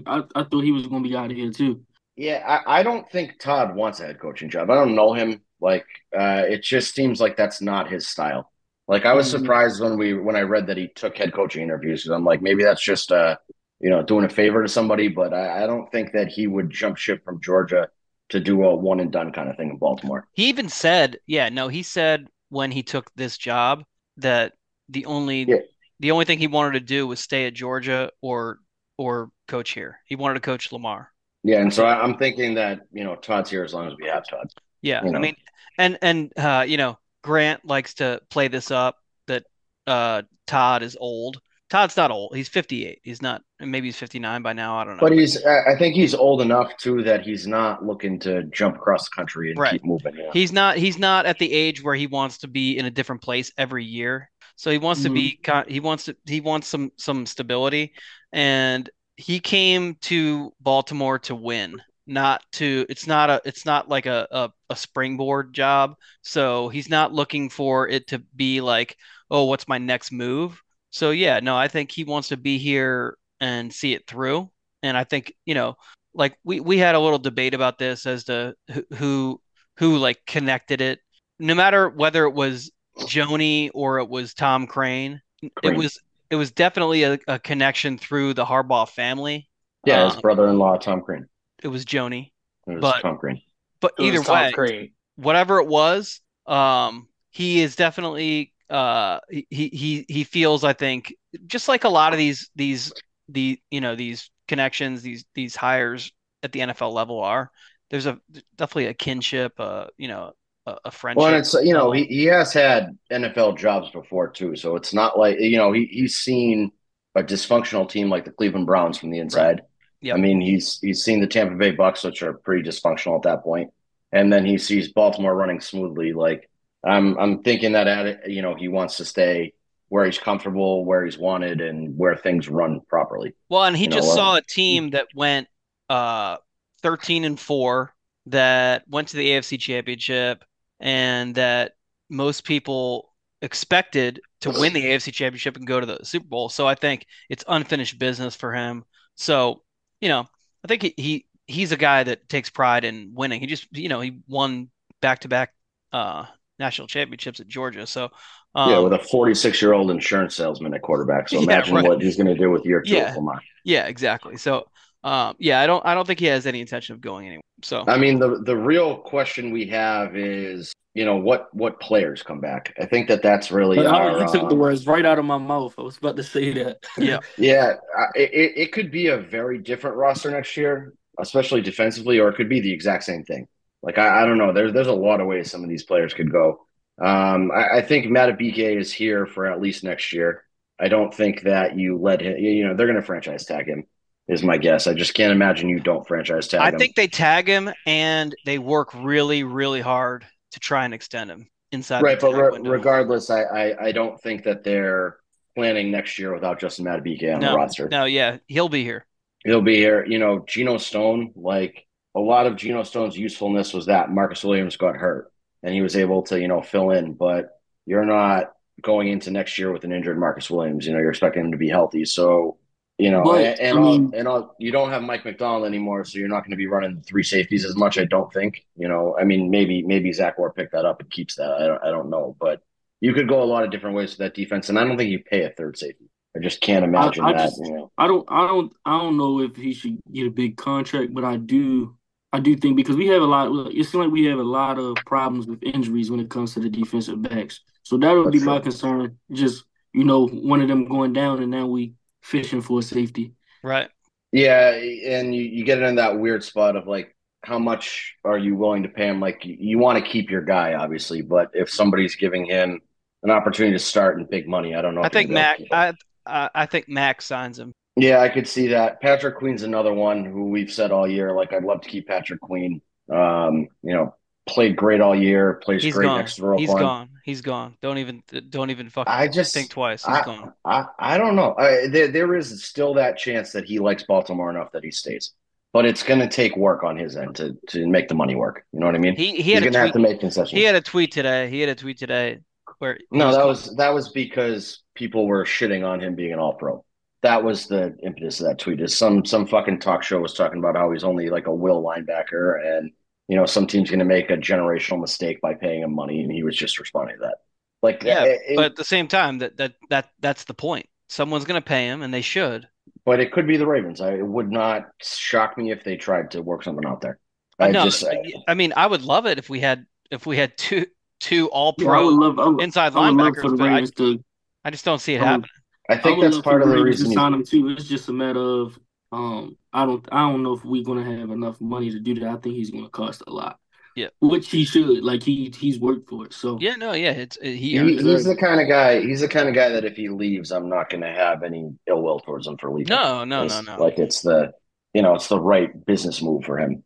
[0.06, 1.82] I, I thought he was going to be out of here too.
[2.18, 4.70] Yeah, I, I don't think Todd wants a head coaching job.
[4.70, 5.42] I don't know him.
[5.62, 5.86] Like,
[6.18, 8.52] uh, it just seems like that's not his style.
[8.88, 9.40] Like, I was Mhm.
[9.40, 12.42] surprised when we when I read that he took head coaching interviews because I'm like,
[12.42, 13.38] maybe that's just uh,
[13.80, 15.08] you know, doing a favor to somebody.
[15.08, 17.88] But I, I don't think that he would jump ship from Georgia
[18.30, 20.28] to do a one and done kind of thing in Baltimore.
[20.34, 23.84] He even said, yeah, no, he said when he took this job
[24.18, 24.54] that
[24.90, 25.58] the only Yeah.
[26.00, 28.60] The only thing he wanted to do was stay at Georgia or
[28.98, 30.00] or coach here.
[30.06, 31.12] He wanted to coach Lamar.
[31.44, 34.08] Yeah, and so I, I'm thinking that you know Todd's here as long as we
[34.08, 34.48] have Todd.
[34.82, 35.36] Yeah, You I mean,
[35.78, 39.44] and and uh, you know, Grant likes to play this up that
[39.86, 41.40] uh Todd is old.
[41.70, 42.34] Todd's not old.
[42.34, 43.02] He's 58.
[43.04, 43.42] He's not.
[43.60, 44.78] Maybe he's 59 by now.
[44.78, 45.02] I don't know.
[45.02, 49.04] But he's I think he's old enough too that he's not looking to jump across
[49.06, 49.74] the country and Right.
[49.74, 50.16] keep moving.
[50.16, 50.32] Know?
[50.32, 50.78] He's not.
[50.78, 53.84] He's not at the age where he wants to be in a different place every
[53.84, 54.30] year.
[54.58, 55.64] So he wants to mm-hmm.
[55.68, 55.72] be.
[55.72, 56.18] He wants to.
[56.26, 57.94] He wants some some stability,
[58.34, 62.86] and he came to Baltimore to win, not to.
[62.90, 63.40] It's not a.
[63.46, 65.96] It's not like a a, a springboard job.
[66.24, 68.98] So he's not looking for it to be like,
[69.30, 70.60] oh, what's my next move?
[70.90, 74.50] So yeah, no, I think he wants to be here and see it through.
[74.82, 75.76] And I think you know,
[76.16, 79.42] like we we had a little debate about this as to who who,
[79.78, 81.00] who like connected it.
[81.38, 85.22] No matter whether it was Joani or it was Tom Crean,
[85.64, 89.48] it was it was definitely a, a connection through the Harbaugh family.
[89.86, 91.28] yeah, his Um, brother-in-law Tom Crean.
[91.64, 92.32] it was Joani.
[92.68, 93.42] It was but- Tom Crean.
[93.80, 94.92] But It either way, Crean.
[95.18, 101.14] whatever it was, um, he is definitely uh he he he feels I think
[101.46, 102.92] just like a lot of these these
[103.30, 106.12] the you know these connections these these hires
[106.44, 107.52] at the NFL level are
[107.92, 108.20] there's a
[108.58, 110.34] definitely a kinship uh you know
[110.68, 111.18] a, a friendship.
[111.18, 114.94] Well, and it's you know he, he has had NFL jobs before too, so it's
[114.94, 116.72] not like you know he he's seen
[117.16, 119.62] a dysfunctional team like the Cleveland Browns from the inside.
[120.02, 120.16] Yep.
[120.16, 123.44] I mean, he's he's seen the Tampa Bay Bucks, which are pretty dysfunctional at that
[123.44, 123.72] point,
[124.12, 126.14] and then he sees Baltimore running smoothly.
[126.14, 126.50] Like
[126.86, 129.54] I'm I'm thinking that at it, you know he wants to stay
[129.90, 133.34] where he's comfortable, where he's wanted, and where things run properly.
[133.50, 135.48] Well, and he You know, just uh, saw a team that went
[135.90, 136.38] uh
[136.84, 137.94] 13 and 4
[138.28, 140.44] that went to the AFC Championship
[140.80, 141.74] and that
[142.10, 146.50] most people expected to win the AFC Championship and go to the Super Bowl.
[146.50, 148.84] So I think it's unfinished business for him.
[149.16, 149.64] So,
[150.02, 150.28] you know,
[150.64, 153.40] I think he, he he's a guy that takes pride in winning.
[153.42, 154.70] He just, you know, he won
[155.02, 155.54] back-to-back
[155.94, 156.26] uh
[156.60, 157.86] national championships at Georgia.
[157.88, 158.10] So,
[158.56, 161.30] um, yeah, with a 46 year old insurance salesman at quarterback.
[161.30, 161.84] So Yeah, imagine right.
[161.84, 163.14] what he's going to do with year two Yeah.
[163.16, 163.40] Lamar.
[163.64, 164.38] yeah, exactly.
[164.38, 164.70] So,
[165.08, 167.42] um, yeah, I don't I don't think he has any intention of going anywhere.
[167.64, 172.24] So, I mean, the the real question we have is, you know, what what players
[172.24, 172.74] come back?
[172.80, 175.26] I think that that's really But our, you took the uh, words right out of
[175.26, 175.74] my mouth.
[175.78, 176.78] I was about to say that.
[176.98, 177.20] Yeah.
[177.38, 177.76] yeah.
[177.98, 182.30] I- It, it it could be a very different roster next year, especially defensively, or
[182.30, 183.48] it could be the exact same thing.
[183.82, 184.52] Like I, I don't know.
[184.52, 186.66] There's there's a lot of ways some of these players could go.
[187.00, 190.44] Um, I, I think Madubuike is here for at least next year.
[190.80, 192.38] I don't think that you let him.
[192.38, 193.86] You know, they're going to franchise tag him.
[194.28, 194.88] Is my guess.
[194.88, 196.78] I just can't imagine you don't franchise tag I him.
[196.78, 201.50] think they tag him and they work really, really hard to try and extend him
[201.72, 205.18] inside right, the but re- regardless, I, I I don't think that they're
[205.56, 207.88] planning next year without Justin Madubuike on the roster.
[207.90, 209.06] no, yeah, he'll be here.
[209.44, 210.06] He'll be here.
[210.06, 211.86] You know, Geno Stone, like
[212.16, 215.32] a lot of Geno Stone's usefulness was that Marcus Williams got hurt
[215.64, 217.14] and he was able to, you know, fill in.
[217.14, 217.50] But
[217.86, 220.86] you're not going into next year with an injured Marcus Williams.
[220.86, 222.06] You know, you're expecting him to be healthy.
[222.06, 222.58] So,
[222.98, 225.66] you know, But, and, and, I all, mean- and all, you don't have Mike Macdonald
[225.66, 227.98] anymore, so you're not going to be running three safeties as much.
[227.98, 228.66] I don't think.
[228.76, 231.52] You know, I mean, maybe maybe Zach Orr picked that up and keeps that.
[231.52, 232.62] I don't, I don't know, but
[233.00, 235.12] you could go a lot of different ways with that defense, and I don't think
[235.12, 236.10] you pay a third safety.
[236.36, 237.46] I just can't imagine I that.
[237.50, 237.92] just- you know.
[237.98, 241.24] I don't I don't I don't know if he should get a big contract, but
[241.24, 241.96] I do
[242.34, 244.78] I do think because we have a lot it seems like we have a lot
[244.78, 247.62] of problems with injuries when it comes to the defensive backs.
[247.84, 249.18] So that would be That's my concern.
[249.32, 251.94] Just, you know, one of them going down and now we
[252.28, 253.34] fishing for a safety.
[253.64, 253.90] Right.
[254.32, 258.56] Yeah, and you, you get in that weird spot of like, how much are you
[258.56, 259.22] willing to pay him?
[259.22, 262.82] Like, you, you want to keep your guy, obviously, but if somebody's giving him
[263.24, 265.04] an opportunity to start and big money, I don't know.
[265.04, 265.60] I think Mac.
[265.72, 265.94] I,
[266.26, 267.74] I I think Mac signs him.
[267.96, 269.02] Yeah, I could see that.
[269.02, 271.34] Patrick Queen's another one who we've said all year.
[271.34, 272.82] Like, I'd love to keep Patrick Queen.
[273.10, 274.14] Um, you know,
[274.48, 276.18] played great all year, plays He's great gone.
[276.20, 276.60] next to Roquan.
[276.60, 277.10] He's gone.
[277.24, 277.78] He's gone.
[277.82, 280.04] Don't even don't even fucking I just think twice.
[280.06, 280.54] He's I, gone.
[280.66, 281.56] I, I don't know.
[281.58, 285.34] I, there, there is still that chance that he likes Baltimore enough that he stays,
[285.74, 288.64] but it's going to take work on his end to to make the money work.
[288.72, 289.16] You know what I mean?
[289.16, 290.52] He he He's had a going to have to make concessions.
[290.52, 291.50] He had a tweet today.
[291.50, 292.40] He had a tweet today
[292.80, 296.34] where he no, that called- was that was because people were shitting on him being
[296.34, 296.84] an All Pro.
[297.24, 298.80] That was the impetus of that tweet.
[298.80, 301.84] Is some some fucking talk show was talking about how he's only like a will
[301.84, 302.92] linebacker, and
[303.28, 306.32] you know some team's going to make a generational mistake by paying him money, and
[306.32, 307.38] he was just responding to that.
[307.84, 310.88] Like, yeah, it- it- but at the same time, that that that that's the point.
[311.10, 312.68] Someone's gonna pay him, and they should.
[313.06, 314.02] But it could be the Ravens.
[314.02, 317.20] I, it would not shock me if they tried to work something out there.
[317.60, 317.86] I I know.
[317.86, 318.04] just,
[318.48, 320.86] I mean, I would love it if we had if we had two
[321.20, 323.86] two all Yeah, pro love inside I would love for linebackers, but I,
[324.16, 324.24] to
[324.66, 325.50] I just don't see it I would- happening.
[325.90, 327.10] I I think would that's love for part of the Ravens reason.
[327.12, 327.70] to sign he- him too.
[327.70, 328.78] It's just a matter of
[329.14, 332.28] um I don't I don't know if we're gonna have enough money to do that.
[332.30, 333.60] I think he's gonna cost a lot.
[333.96, 334.10] Yeah.
[334.20, 335.04] Which he should.
[335.04, 336.34] Like he he's worked for it.
[336.34, 337.56] So Yeah, no, yeah, it's he.
[337.56, 339.02] he- he's the kind of guy.
[339.02, 341.72] He's the kind of guy that if he leaves, I'm not going to have any
[341.88, 342.96] ill will towards him for leaving.
[342.96, 343.78] No, no, no, It's no.
[343.78, 344.54] Like it's the,
[344.94, 346.84] you know, it's the right business move for him.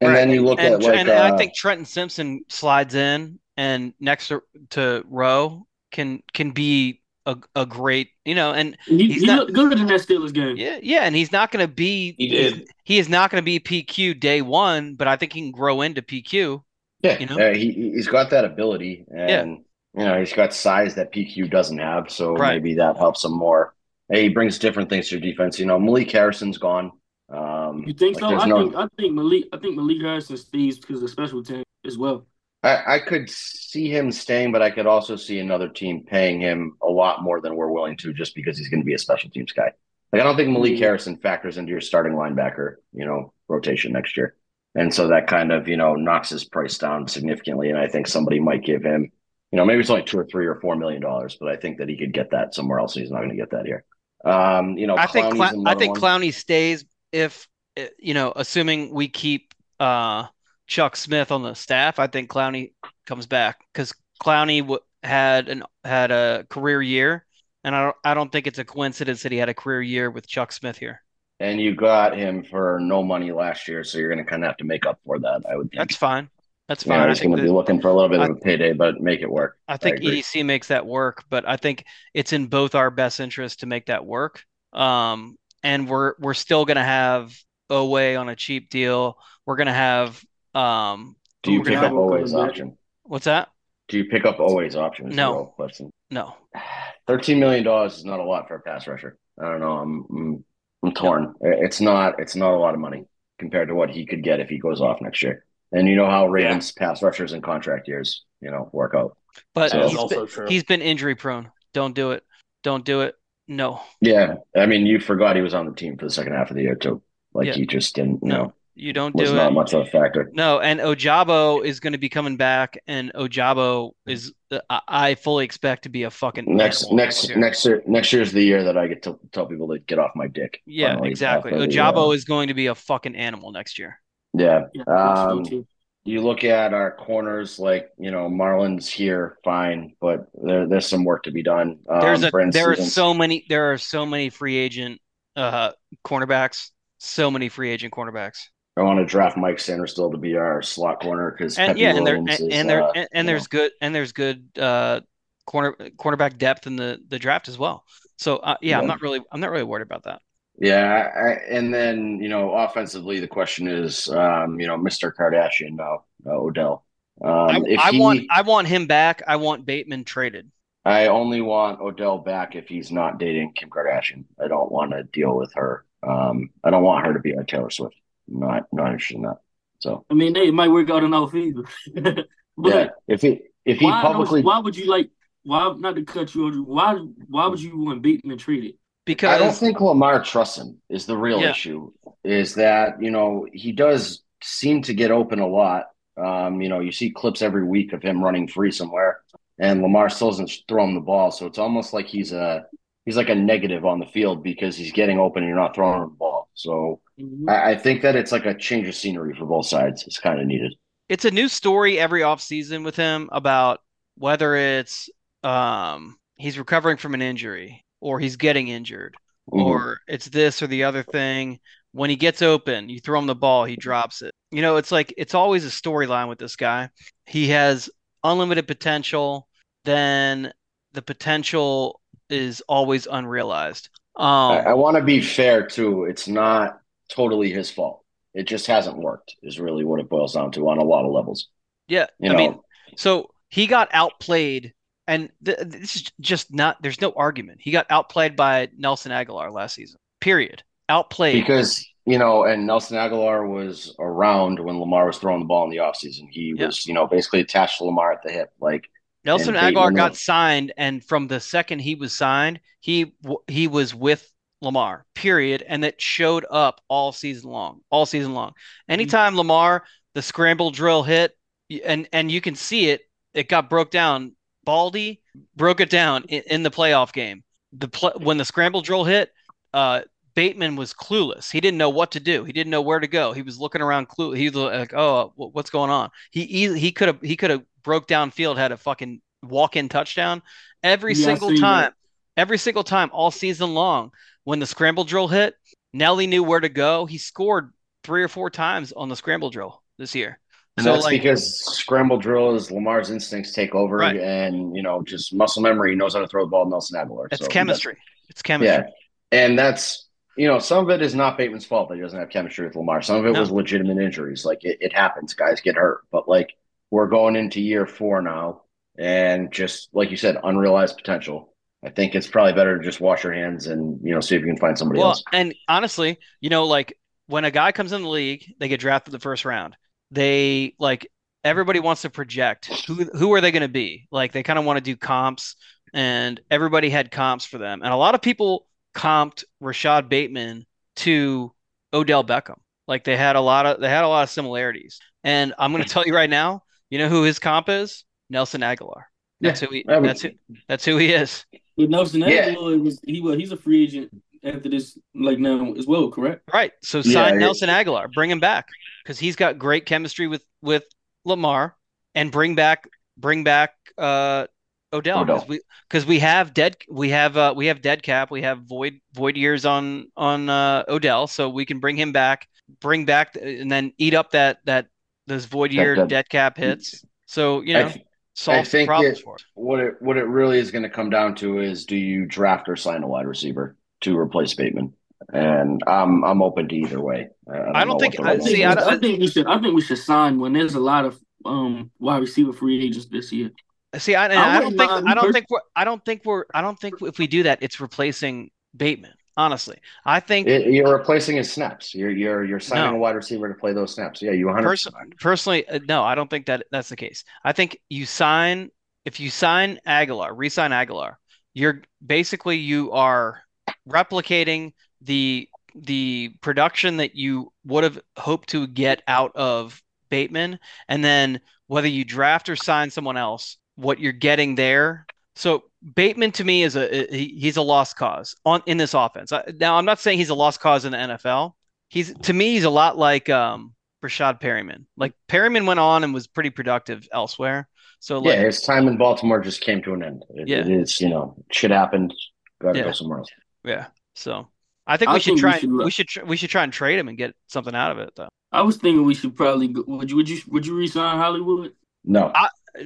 [0.00, 0.14] And Right.
[0.14, 3.94] then you look and, at like, and uh, I think Trenton Simpson slides in and
[3.98, 9.20] next to, to Rowe can can be a, a great you know and he, He's
[9.22, 10.56] he not- good in that Steelers game.
[10.56, 12.68] yeah yeah and he's not going to be He did.
[12.84, 15.82] he is not going to be PQ day one but I think he can grow
[15.82, 16.62] into PQ
[17.02, 17.38] yeah, you know?
[17.38, 20.00] uh, he he's got that ability, and Yeah.
[20.02, 22.54] you know, he's got size that PQ doesn't have, so Right.
[22.54, 23.74] maybe that helps him more.
[24.10, 25.58] Hey, he brings different things to your defense.
[25.60, 26.90] You know, Malik Harrison's gone.
[27.28, 28.44] Um, You think like, so?
[28.44, 31.62] I no- think I think Malik I think Malik Harrison stays because of special team
[31.84, 32.26] as well.
[32.66, 36.76] I, I could see him staying, but I could also see another team paying him
[36.82, 39.30] a lot more than we're willing to, just because he's going to be a special
[39.30, 39.70] teams guy.
[40.12, 40.78] Like I don't think Malik Mhm.
[40.78, 44.36] Harrison factors into your starting linebacker, you know, rotation next year,
[44.74, 47.70] and so that kind of you know knocks his price down significantly.
[47.70, 49.10] And I think somebody might give him,
[49.50, 51.78] you know, maybe it's only two or three or four million dollars, but I think
[51.78, 52.94] that he could get that somewhere else.
[52.94, 53.84] He's not going to get that here.
[54.24, 56.22] Um, you know, I think Clown- I think one.
[56.22, 57.46] Clowney stays if
[57.78, 60.26] uh, you know assuming we keep uh
[60.66, 62.72] Chuck Smith on the staff I think Clowney
[63.06, 67.26] comes back because Clowney w- had an had a career year
[67.66, 70.10] and I don't I don't think it's a coincidence that he had a career year
[70.10, 71.02] with Chuck Smith here.
[71.40, 74.46] And you got him for no money last year, so you're going to kind of
[74.48, 75.42] have to make up for that.
[75.46, 75.80] I would think.
[75.80, 76.30] That's fine.
[76.66, 76.98] That's fine.
[76.98, 78.72] I he's think going to be looking for a little bit I- of a payday,
[78.72, 79.58] but make it work.
[79.68, 80.22] I think agree.
[80.22, 83.86] EDC makes that work, but I think it's in both our best interest to make
[83.86, 84.44] that work.
[84.72, 87.36] Um, and we're we're still gonna have
[87.70, 89.18] Oweh on a cheap deal.
[89.44, 90.22] We're gonna have
[90.56, 92.76] um, Do you pick up always option?
[93.04, 93.48] what's that?
[93.88, 95.08] Do you pick up always option?
[95.10, 95.46] No.
[95.56, 95.90] question.
[96.10, 96.34] No,
[97.06, 99.16] Thirteen million dollars is not a lot for a pass rusher.
[99.40, 99.76] I don't know.
[99.78, 100.44] I'm I'm,
[100.84, 101.34] I'm torn.
[101.40, 103.04] It's not it's not a lot of money
[103.38, 105.44] compared to what he could get if he goes off next year.
[105.72, 109.16] And you know how Ravens pass rushers in contract years, you know, work out.
[109.54, 110.46] but So- he's also been, true.
[110.48, 111.50] he's been injury prone.
[111.74, 112.24] Don't do it.
[112.62, 113.14] Don't do it.
[113.48, 116.50] No, Yeah, I mean, you forgot he was on the team for the second half
[116.50, 117.00] of the year too.
[117.32, 117.54] Like Yeah.
[117.54, 119.54] he just didn't, you No, know, you don't was do not it.
[119.54, 120.30] much of a factor.
[120.32, 124.32] No, and Ojabo is going to be coming back, and Ojabo is
[124.70, 127.38] I, I fully expect to be a fucking Next animal next year.
[127.38, 130.12] next year next year's the year that I get to tell people to get off
[130.14, 130.60] my dick.
[130.66, 131.52] Yeah, finally, exactly.
[131.52, 134.00] after Ojabo uh, is going to be a fucking animal next year.
[134.34, 134.66] yeah.
[134.74, 135.66] Yeah, I think so, Um,
[136.04, 141.04] you look at our corners, like you know, Marlon's here, fine, but there, there's some
[141.04, 141.80] work to be done.
[141.88, 145.00] Um, There's a there are so many there are so many free agent
[145.34, 145.72] uh
[146.04, 148.48] cornerbacks, so many free agent cornerbacks.
[148.76, 151.80] I want to draft Mike Sanders still to be our slot corner because And Pepe
[151.80, 154.12] yeah, and there and, is, and there uh, and, and there's know, good and there's
[154.12, 155.00] good uh
[155.46, 157.84] corner cornerback depth in the the draft as well.
[158.16, 160.20] So uh, yeah, I'm not really I'm not really worried about that.
[160.58, 161.10] yeah.
[161.14, 165.12] I, and then you know, offensively, the question is, um, you know, Mr.
[165.14, 166.84] Kardashian now, uh, Odell.
[167.22, 169.22] Um, I, if I he, want I want him back.
[169.26, 170.50] I want Bateman traded.
[170.84, 174.24] I only want Odell back if he's not dating Kim Kardashian.
[174.42, 175.84] I don't want to deal with her.
[176.02, 177.96] Um, I don't want her to be our Taylor Swift.
[178.28, 179.38] Not not interested in that.
[179.78, 181.64] So I mean, they it might work out in our favor.
[181.94, 182.24] but
[182.58, 185.10] yeah, if he if he why, publicly, why would you like?
[185.44, 186.46] Why not to cut you?
[186.46, 186.94] Audrey, Why
[187.28, 188.74] why would you want Bateman traded?
[189.04, 190.80] Because I don't think Lamar trusts him.
[190.88, 191.50] Is the real Yeah.
[191.50, 191.92] issue?
[192.24, 195.86] Is that you know he does seem to get open a lot.
[196.16, 199.20] Um, you know, you see clips every week of him running free somewhere,
[199.58, 201.30] and Lamar still doesn't throw him the ball.
[201.30, 202.66] So it's almost like he's a
[203.04, 206.02] he's like a negative on the field because he's getting open and you're not throwing
[206.02, 206.48] him the ball.
[206.54, 207.48] So Mhm.
[207.48, 210.04] I, I think that it's like a change of scenery for both sides.
[210.06, 210.74] It's kind of needed.
[211.08, 213.80] it's a new story every offseason with him about
[214.16, 215.08] whether it's
[215.44, 219.16] um he's recovering from an injury or he's getting injured
[219.52, 219.60] Mhm.
[219.64, 221.60] or it's this or the other thing.
[221.92, 224.34] When he gets open, you throw him the ball, he drops it.
[224.50, 226.90] You know, it's like it's always a storyline with this guy.
[227.26, 227.88] He has
[228.24, 229.48] unlimited potential,
[229.84, 230.52] then
[230.92, 233.88] the potential is always unrealized.
[234.16, 236.04] Um, I, I want to be fair too.
[236.04, 238.02] It's not totally his fault.
[238.34, 239.34] It just hasn't worked.
[239.42, 241.48] Is really what it boils down to on a lot of levels.
[241.88, 242.60] Yeah, You I know, mean,
[242.96, 244.74] so he got outplayed,
[245.06, 246.76] and th- this is just not.
[246.82, 247.60] There's no argument.
[247.62, 249.98] He got outplayed by Nelson Agholor last season.
[250.20, 250.62] Period.
[250.88, 251.34] Outplayed.
[251.42, 255.70] because you know, and Nelson Agholor was around when Lamar was throwing the ball in
[255.70, 256.28] the offseason.
[256.30, 256.66] He Yeah.
[256.66, 258.50] was, you know, basically attached to Lamar at the hip.
[258.60, 258.84] Like,
[259.24, 263.12] Nelson Agholor got signed, and from the second he was signed, he
[263.48, 264.30] he was with
[264.66, 265.06] Lamar.
[265.14, 267.80] Period, and that showed up all season long.
[267.88, 268.52] All season long.
[268.88, 269.84] Anytime Lamar
[270.16, 271.36] the scramble drill hit,
[271.84, 273.02] and and you can see it.
[273.34, 274.32] It got broke down.
[274.64, 275.20] Baldy
[275.54, 277.44] broke it down in, in the playoff game.
[277.72, 279.30] The when the scramble drill hit,
[279.74, 280.00] uh,
[280.34, 281.52] Bateman was clueless.
[281.52, 282.44] He didn't know what to do.
[282.44, 283.32] He didn't know where to go.
[283.32, 284.08] He was looking around.
[284.08, 284.32] Clue.
[284.32, 287.62] He was like, "Oh, what's going on?" He he he could have he could have
[287.82, 290.42] broke down field, had a fucking walk in touchdown
[290.82, 291.82] every Yeah, single time.
[291.82, 291.94] that.
[292.38, 294.12] Every single time, all season long.
[294.46, 295.56] When the scramble drill hit,
[295.92, 297.04] Nelly knew where to go.
[297.04, 297.72] He scored
[298.04, 300.38] three or four times on the scramble drill this year.
[300.76, 304.16] and So that's like, because scramble drill is Lamar's instincts take over, Right.
[304.20, 305.90] and you know, just muscle memory.
[305.90, 306.64] He knows how to throw the ball.
[306.70, 307.26] Nelson Agholor.
[307.28, 307.96] it's So chemistry.
[308.28, 308.84] It's chemistry.
[308.84, 308.84] Yeah,
[309.32, 310.04] and that's
[310.36, 312.76] you know, some of it is not Bateman's fault that he doesn't have chemistry with
[312.76, 313.02] Lamar.
[313.02, 313.40] Some of it No.
[313.40, 314.44] was legitimate injuries.
[314.44, 316.02] Like it, it happens, guys get hurt.
[316.12, 316.52] But like
[316.92, 318.62] we're going into year four now,
[318.96, 321.52] and just like you said, unrealized potential.
[321.86, 324.40] I think it's probably better to just wash your hands and you know see if
[324.40, 325.22] you can find somebody Well, else.
[325.32, 329.12] and honestly, you know, like when a guy comes in the league, they get drafted
[329.14, 329.76] the first round.
[330.10, 331.10] They like
[331.44, 334.08] everybody wants to project who who are they going to be?
[334.10, 335.54] Like they kind of want to do comps,
[335.94, 340.66] and everybody had comps for them, and a lot of people comped Rashod Bateman
[340.96, 341.52] to
[341.94, 342.58] Odell Beckham.
[342.88, 344.98] Like they had a lot of they had a lot of similarities.
[345.24, 348.04] And I'm going to tell you right now, you know who his comp is?
[348.30, 349.02] Nelson Agholor.
[349.40, 349.84] That's who he.
[349.86, 350.30] That's who.
[350.68, 351.44] That's who he is.
[351.76, 352.50] With Nelson Yeah.
[352.54, 354.10] Agholor was he was he's a free agent
[354.44, 356.42] after this like now as well, correct?
[356.52, 356.72] Right.
[356.82, 358.68] So sign it- Nelson Agholor, bring him back
[359.02, 360.84] because he's got great chemistry with with
[361.24, 361.76] Lamar,
[362.14, 362.84] and bring back
[363.18, 364.46] bring back uh
[364.92, 365.36] Odell Odell.
[365.40, 368.60] because we because we have dead we have uh we have dead cap we have
[368.60, 372.46] void void years on on uh, Odell so we can bring him back
[372.80, 374.86] bring back and then eat up that that
[375.26, 378.04] those void year dead- dead cap hits so you know th-
[378.36, 379.44] solve I the think problems it- for us.
[379.54, 382.68] What it what it really is going to come down to is do you draft
[382.68, 384.92] or sign a wide receiver to replace Bateman?
[385.32, 387.28] And I'm I'm open to either way.
[387.50, 388.72] I don't know think- what the I- think, see, I.
[388.72, 389.46] I think we should.
[389.46, 393.06] I think we should sign when There's a lot of um wide receiver free agents
[393.06, 393.50] this year.
[393.98, 396.44] See, I, and I I don't think I don't think we're I don't think we're
[396.52, 399.12] I don't think if we do that, it's replacing Bateman.
[399.38, 401.94] Honestly, I think It- you're replacing his snaps.
[401.94, 402.96] You're you're you're signing No.
[402.96, 404.22] a wide receiver to play those snaps.
[404.22, 404.66] Yeah, you 100.
[404.66, 404.88] Pers-
[405.20, 407.22] personally, uh, no, I don't think that that's the case.
[407.44, 408.70] I think you sign
[409.04, 411.16] if you sign Agholor, re-sign Agholor,
[411.54, 413.42] you're basically you are
[413.88, 414.72] replicating
[415.02, 420.58] the the production that you would have hoped to get out of Bateman,
[420.88, 425.04] and then whether you draft or sign someone else, what you're getting there.
[425.36, 425.64] So
[425.94, 429.30] Bateman to me is a he- he's a lost cause on in this offense.
[429.32, 431.52] I- Now I'm not saying he's a lost cause in the NFL.
[431.88, 434.86] He's to me he's a lot like um Breshad Perriman.
[434.96, 437.68] Like Perriman went on and was pretty productive elsewhere.
[438.00, 440.24] So Yeah, his time in Baltimore just came to an end.
[440.30, 440.58] It, Yeah.
[440.58, 442.14] it is, you know, shit happened.
[442.60, 442.84] Got to Yeah.
[442.86, 443.28] go somewhere else.
[443.64, 443.86] yeah.
[444.14, 444.48] So
[444.86, 446.64] I think I we should think we try should we should tr- we should try
[446.64, 448.28] and trade him and get something out of it though.
[448.52, 451.72] I was thinking we should probably go, would you would you would you resign Hollywood?
[452.04, 452.32] No,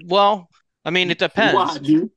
[0.07, 0.49] Well,
[0.85, 1.55] I mean it depends.
[1.55, 2.11] Why, dude?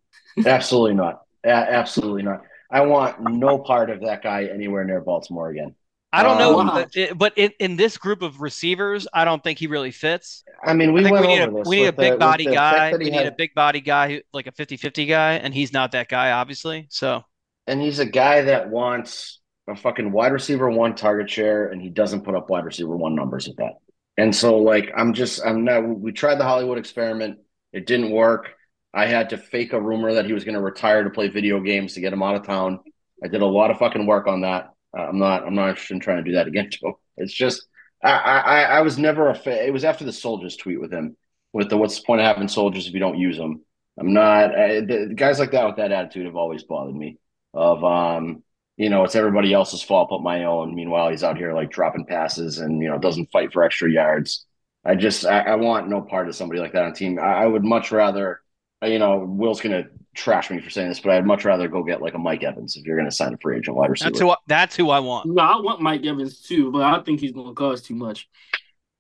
[0.46, 1.22] Absolutely not.
[1.44, 2.42] A- absolutely not.
[2.72, 5.76] I want no part of that guy anywhere near Baltimore again.
[6.16, 9.44] I don't know, Um, but, it, but in, in this group of receivers, I don't
[9.44, 10.44] think he really fits.
[10.64, 11.68] I mean, we I we need a this.
[11.68, 12.96] we need a with the- big body guy.
[12.96, 16.10] We need a big body guy, who, like a 50-50 guy, and he's not that
[16.10, 16.86] guy, obviously.
[16.90, 17.24] So
[17.66, 21.90] and he's a guy that wants a fucking wide receiver one target share, and he
[21.90, 23.74] doesn't put up wide receiver one numbers at that.
[24.18, 25.80] And so, like, I'm just, I'm not.
[25.82, 27.40] We tried the Hollywood experiment;
[27.72, 28.50] it didn't work.
[28.94, 31.60] I had to fake a rumor that he was going to retire to play video
[31.60, 32.80] games to get him out of town.
[33.24, 34.70] I did a lot of fucking work on that.
[34.96, 37.00] Uh, I'm not, I'm not interested in trying to do that again, Joe.
[37.18, 37.66] It's just,
[38.04, 39.36] I, I, I was never a.
[39.36, 41.16] Fa- it was after the soldiers tweet with him,
[41.54, 43.64] with the what's the point of having soldiers if you don't use them?
[43.98, 44.54] I'm not.
[44.58, 47.18] I, the, guys like that with that attitude have always bothered me
[47.54, 48.44] of um
[48.78, 52.06] you know it's everybody else's fault but my own meanwhile he's out here like dropping
[52.06, 54.46] passes and you know doesn't fight for extra yards
[54.84, 57.46] i just i, I want no part of somebody like that on team I, I
[57.46, 58.42] would much rather
[58.84, 62.02] you know will's gonna trash me for saying this but i'd much rather go get
[62.02, 64.30] like a mike evans if you're gonna sign a free agent wide receiver that's who
[64.30, 65.28] I, that's who I want.
[65.28, 68.30] No, I want Mike Evans too, but I think he's gonna cost too much.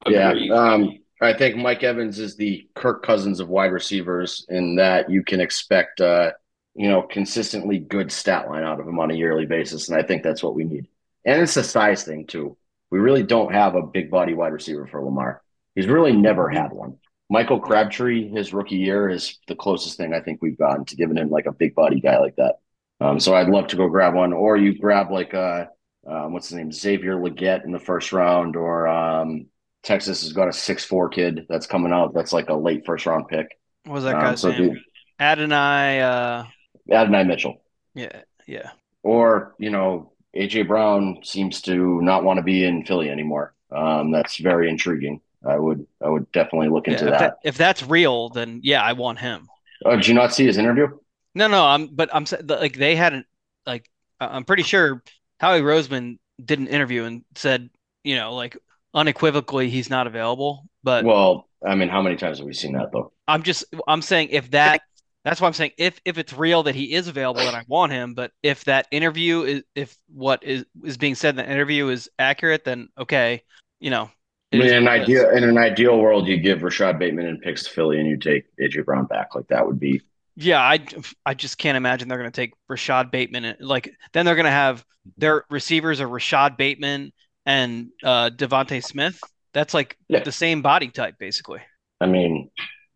[0.07, 5.09] Yeah, um, I think Mike Evans is the Kirk Cousins of wide receivers in that
[5.09, 6.31] you can expect, uh,
[6.75, 10.03] you know, consistently good stat line out of him on a yearly basis, and I
[10.03, 10.88] think that's what we need.
[11.25, 12.57] And it's a size thing too.
[12.89, 15.41] We really don't have a big body wide receiver for Lamar.
[15.75, 16.97] He's really never had one.
[17.34, 21.17] Michael Crabtree, his rookie year, is the closest thing I think we've gotten to giving
[21.17, 22.57] him like a big body guy like that.
[23.01, 25.65] Um, so I'd love to go grab one, or you grab like uh,
[26.07, 29.47] um, what's his name, Xavier Legette in the first round, or um,
[29.81, 32.13] Texas has got a six four kid that's coming out.
[32.13, 33.47] That's like a late first round pick.
[33.86, 34.69] What was that Um, guy's so name?
[34.75, 34.84] dude,
[35.19, 36.01] Adonai.
[36.01, 36.43] Uh,
[36.91, 37.61] Adonai Mitchell,
[37.95, 38.71] yeah, yeah.
[39.03, 43.53] or you know AJ Brown seems to not want to be in Philly anymore.
[43.71, 45.21] Um, that's very intriguing.
[45.45, 47.19] I would I would definitely look Yeah, into if, that.
[47.19, 49.47] that, if that's real, then yeah, I want him.
[49.85, 50.87] Oh, did you not see his interview?
[51.35, 53.25] No, no, I'm but I'm like they hadn't
[53.65, 53.89] like
[54.19, 55.01] I- I'm pretty sure
[55.39, 57.69] Howie Roseman did an interview and said,
[58.03, 58.57] you know, like
[58.93, 60.65] unequivocally he's not available.
[60.83, 63.11] But Well, I mean, how many times have we seen that though?
[63.27, 64.81] I'm just I'm saying if that
[65.23, 67.91] that's why I'm saying if if it's real that he is available then I want
[67.91, 68.13] him.
[68.13, 72.09] But if that interview is if what is is being said in the interview is
[72.19, 73.43] accurate, then okay,
[73.79, 74.09] you know.
[74.54, 75.20] I mean, in an what it is.
[75.20, 78.18] ideal in an ideal world, you give Rashod Bateman and picks to Philly, and you
[78.18, 79.36] take AJ Brown back.
[79.36, 80.01] Like that would be
[80.36, 80.80] Yeah, I,
[81.26, 83.45] I just can't imagine they're going to take Rashod Bateman.
[83.45, 84.84] and- Like then they're going to have
[85.18, 87.12] their receivers are Rashad Bateman
[87.45, 89.20] and uh, DeVonta Smith.
[89.54, 90.24] That's like Yeah.
[90.24, 91.60] the same body type, basically.
[92.01, 92.49] I mean,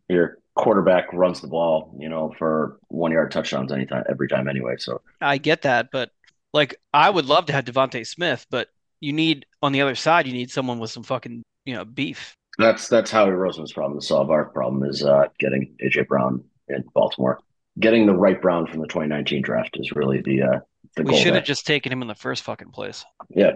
[0.08, 4.74] your quarterback runs the ball, you know, for one yard touchdowns anytime, every time anyway.
[4.78, 6.10] So I get that, but
[6.52, 8.68] like I would love to have DeVonta Smith, but
[9.00, 12.36] you need on the other side, you need someone with some fucking you know beef.
[12.58, 14.30] that's that's Howie Roseman's problem to solve.
[14.30, 17.38] Our problem is uh, getting AJ Brown in Baltimore.
[17.78, 20.60] Getting the right Brown from the 2019 draft is really the uh,
[20.96, 23.04] the We should have just taken him in the first fucking place.
[23.28, 23.52] Yeah,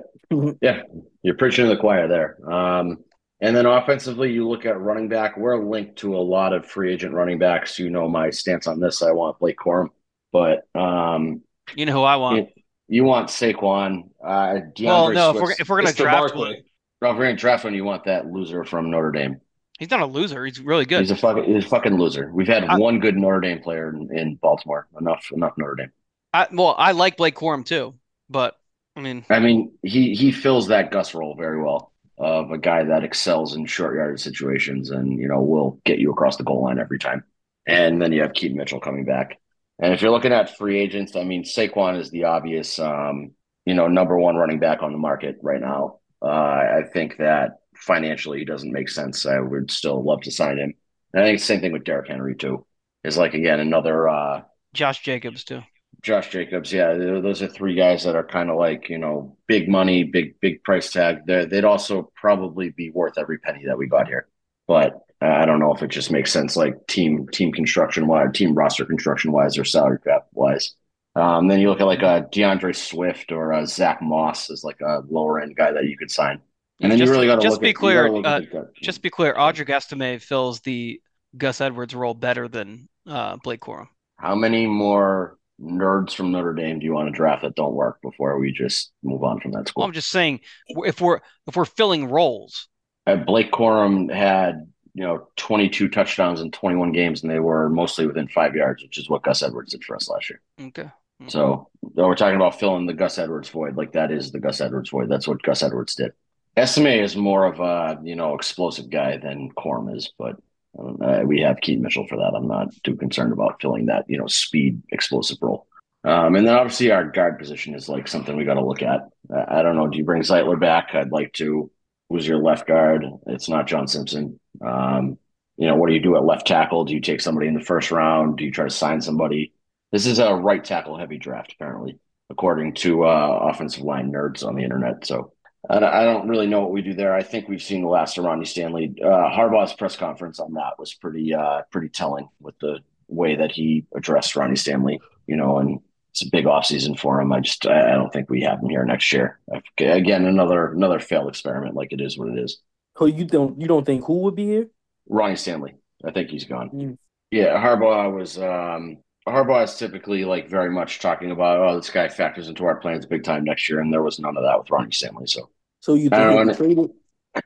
[0.60, 0.82] yeah,
[1.22, 2.38] you're preaching to the choir there.
[2.48, 2.98] Um,
[3.40, 5.36] and then offensively, you look at running back.
[5.36, 7.78] We're linked to a lot of free agent running backs.
[7.80, 9.02] You know my stance on this.
[9.02, 9.88] I want Blake Corum,
[10.30, 11.42] but um,
[11.74, 12.48] You know who I want?
[12.56, 12.61] you,
[12.92, 14.10] you want Saquon.
[14.22, 16.56] Uh, D'Andre well, no, if we're if we're gonna draft one,
[17.00, 19.40] Well, if we're gonna draft one, you want that loser from Notre Dame.
[19.78, 20.44] He's not a loser.
[20.44, 21.00] He's really good.
[21.00, 22.30] He's a fucking he's a fucking loser.
[22.30, 24.88] We've had I- one good Notre Dame player in, in Baltimore.
[25.00, 25.92] Enough enough Notre Dame.
[26.34, 27.94] I, well, I like Blake Corum too,
[28.28, 28.56] but
[28.94, 32.84] I mean, I mean, he he fills that Gus role very well of a guy
[32.84, 36.62] that excels in short yardage situations and you know will get you across the goal
[36.62, 37.24] line every time.
[37.66, 39.38] And then you have Keaton Mitchell coming back.
[39.82, 43.32] And if you're looking at free agents, I mean, Saquon is the obvious, um,
[43.66, 45.98] you know, number one running back on the market right now.
[46.22, 49.26] Uh, I think that financially he doesn't make sense.
[49.26, 50.72] I would still love to sign him.
[51.12, 52.64] And I think the same thing with Derrick Henry too.
[53.02, 55.62] Is like again another uh, Josh Jacobs too.
[56.02, 59.68] Josh Jacobs, yeah, those are three guys that are kind of like you know big
[59.68, 61.26] money, big big price tag.
[61.26, 64.28] They're, they'd also probably be worth every penny that we got here,
[64.68, 68.54] but I don't know if it just makes sense, like team team construction wise, team
[68.54, 70.74] roster construction wise, or salary cap wise.
[71.14, 74.80] Um, then you look at like a D'Andre Swift or a Zach Moss as like
[74.80, 76.40] a lower end guy that you could sign,
[76.80, 78.06] and then just, you really got to just look be at, clear.
[78.24, 78.40] Uh,
[78.80, 79.34] just be clear.
[79.34, 81.00] Audric Estime fills the
[81.36, 83.88] Gus Edwards role better than uh, Blake Corum.
[84.16, 88.00] How many more nerds from Notre Dame do you want to draft that don't work
[88.02, 89.82] before we just move on from that school?
[89.82, 92.68] Well, I'm just saying, if we're if we're filling roles,
[93.06, 98.06] Uh, Blake Corum had you know 22 touchdowns in 21 games, and they were mostly
[98.06, 100.40] within five yards, which is what Gus Edwards did for us last year.
[100.60, 100.90] okay.
[101.28, 104.60] So though we're talking about filling the Gus Edwards void, like that is the Gus
[104.60, 105.08] Edwards void.
[105.08, 106.12] That's what Gus Edwards did.
[106.56, 110.36] Estime is more of a you know explosive guy than Corum is, but
[110.78, 112.34] uh, we have Keaton Mitchell for that.
[112.34, 115.66] I'm not too concerned about filling that you know speed explosive role.
[116.04, 119.02] Um, and then obviously our guard position is like something we got to look at.
[119.32, 119.86] I, I don't know.
[119.86, 120.90] Do you bring Zeitler back?
[120.94, 121.70] I'd like to.
[122.08, 123.06] Who's your left guard?
[123.26, 124.38] It's not John Simpson.
[124.64, 125.18] Um,
[125.56, 126.84] you know, what do you do at left tackle?
[126.84, 128.38] Do you take somebody in the first round?
[128.38, 129.52] Do you try to sign somebody?
[129.90, 131.98] This is a right tackle heavy draft, apparently,
[132.30, 135.06] according to uh, offensive line nerds on the internet.
[135.06, 135.32] So
[135.68, 137.14] I don't- really know what we do there.
[137.14, 138.94] I think we've seen the last of Ronnie Stanley.
[139.00, 143.52] Uh, Harbaugh's press conference on that was pretty uh, pretty telling with the way that
[143.52, 144.98] he addressed Ronnie Stanley.
[145.28, 145.78] You know, and
[146.10, 147.32] it's a big offseason for him.
[147.32, 149.38] I just I don't think we have him here next year.
[149.78, 151.76] Again, another another failed experiment.
[151.76, 152.58] Like it is what it is.
[152.96, 154.66] Who you don't you don't think who would be here?
[155.08, 155.74] Ronnie Stanley.
[156.04, 156.70] I think he's gone.
[156.70, 156.98] Mm.
[157.30, 162.08] Yeah, Harbaugh was um Harbaugh is typically like very much talking about oh this guy
[162.08, 164.70] factors into our plans big time next year, and there was none of that with
[164.70, 165.26] Ronnie Stanley.
[165.26, 166.90] So So you think traded?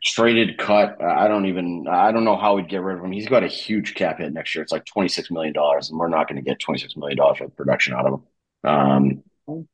[0.04, 1.00] traded cut.
[1.02, 3.12] I don't even I don't know how we'd get rid of him.
[3.12, 4.62] He's got a huge cap hit next year.
[4.62, 7.16] It's like twenty six million dollars, and we're not going to get twenty six million
[7.16, 8.70] dollars for production out of him.
[8.70, 9.22] Um,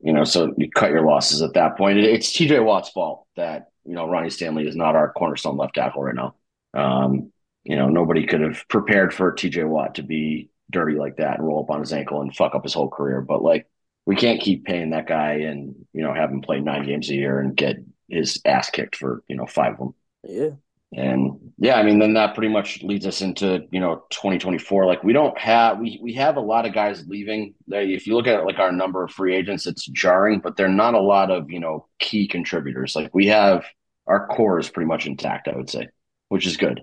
[0.01, 1.99] you know, so you cut your losses at that point.
[1.99, 2.61] It's T.J.
[2.61, 6.35] Watt's fault that you know Ronnie Stanley is not our cornerstone left tackle right now.
[6.75, 7.33] Um,
[7.65, 9.65] you know, nobody could have prepared for T.J.
[9.65, 12.65] Watt to be dirty like that and roll up on his ankle and fuck up
[12.65, 13.21] his whole career.
[13.21, 13.69] But like,
[14.05, 17.15] we can't keep paying that guy and you know have him play nine games a
[17.15, 17.77] year and get
[18.09, 19.95] his ass kicked for you know five of them.
[20.25, 20.51] Yeah.
[20.95, 24.85] And yeah, I mean, then that pretty much leads us into you know 2024.
[24.87, 27.55] Like we don't have we we have a lot of guys leaving.
[27.67, 30.69] They, if you look at like our number of free agents, it's jarring, but they're
[30.69, 32.95] not a lot of you know key contributors.
[32.95, 33.65] Like we have
[34.07, 35.89] our core is pretty much intact, I would say,
[36.29, 36.83] which is good.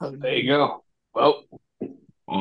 [0.00, 0.82] There you go.
[1.14, 1.44] Well,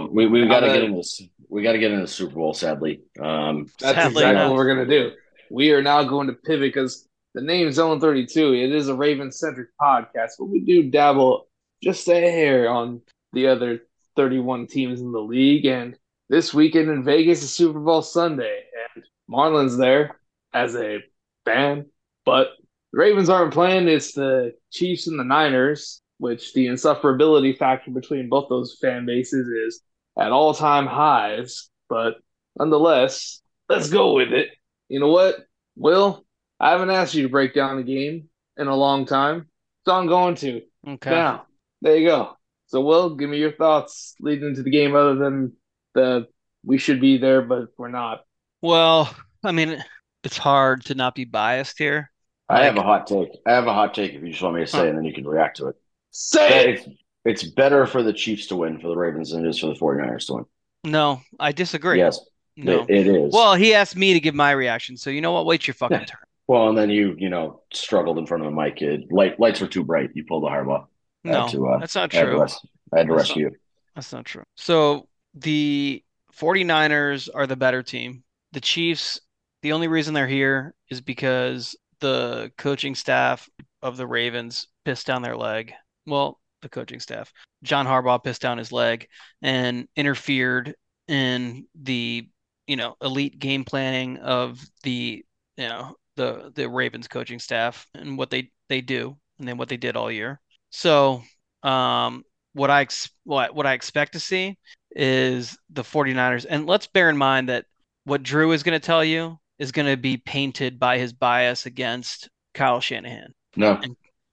[0.09, 1.21] We we got to get the- into this.
[1.49, 2.53] We got to get into the Super Bowl.
[2.53, 4.49] Sadly, um, That's Sadly exactly enough.
[4.49, 5.11] what we're gonna do.
[5.51, 8.53] We are now going to pivot because the name Zone Thirty Two.
[8.53, 11.47] It is a Raven centric podcast, but we do dabble
[11.81, 13.01] just a hair on
[13.33, 13.81] the other
[14.15, 15.65] thirty one teams in the league.
[15.65, 15.97] And
[16.29, 18.63] this weekend in Vegas is Super Bowl Sunday,
[18.95, 20.19] and Marlins there
[20.53, 20.99] as a
[21.45, 21.85] fan,
[22.25, 22.49] but
[22.91, 23.87] the Ravens aren't playing.
[23.87, 29.47] It's the Chiefs and the Niners, which the insufferability factor between both those fan bases
[29.47, 29.81] is
[30.19, 31.69] at all time highs.
[31.87, 32.15] But
[32.59, 34.49] nonetheless, let's go with it.
[34.89, 35.37] You know what,
[35.77, 36.25] Will?
[36.61, 39.49] I haven't asked you to break down the game in a long time,
[39.83, 41.09] so I'm going to Okay.
[41.09, 41.47] now.
[41.81, 42.37] There you go.
[42.67, 45.53] So, Will, give me your thoughts leading into the game, other than
[45.95, 46.27] the
[46.63, 48.21] we should be there, but we're not.
[48.61, 49.83] Well, I mean,
[50.23, 52.11] it's hard to not be biased here.
[52.47, 53.29] I have a hot take.
[53.47, 54.13] I have a hot take.
[54.13, 54.83] If you just want me to say, Huh.
[54.83, 55.75] it, and then you can react to it.
[56.11, 56.69] Say it.
[56.75, 56.87] It's,
[57.25, 59.73] it's better for the Chiefs to win for the Ravens than it is for the
[59.73, 60.45] 49ers to win.
[60.83, 61.97] No, I disagree.
[61.97, 62.19] Yes,
[62.55, 62.83] No.
[62.87, 63.33] it, it is.
[63.33, 65.45] Well, he asked me to give my reaction, so you know what?
[65.47, 66.05] Wait your fucking Yeah.
[66.05, 66.19] turn.
[66.51, 68.81] Well, and then you, you know, struggled in front of the mic.
[68.81, 70.09] It, light, lights were too bright.
[70.13, 70.85] You pulled the Harbaugh.
[71.23, 72.41] No, to, uh, that's not I had to, true.
[72.41, 73.55] I had to That's rescue you.
[73.95, 74.43] That's not true.
[74.57, 76.03] So the
[76.37, 78.25] 49ers are the better team.
[78.51, 79.21] The Chiefs,
[79.61, 83.49] the only reason they're here is because the coaching staff
[83.81, 85.71] of the Ravens pissed down their leg.
[86.05, 87.31] Well, the coaching staff.
[87.63, 89.07] John Harbaugh pissed down his leg
[89.41, 90.75] and interfered
[91.07, 92.27] in the,
[92.67, 95.23] you know, elite game planning of the,
[95.55, 99.69] you know, the the Ravens coaching staff and what they they do and then what
[99.69, 100.39] they did all year.
[100.69, 101.23] So,
[101.63, 102.87] um what I
[103.23, 104.57] what what I expect to see
[104.91, 106.45] is the 49ers.
[106.49, 107.65] And let's bear in mind that
[108.03, 111.65] what Drew is going to tell you is going to be painted by his bias
[111.65, 113.79] against Kyle Shanahan No,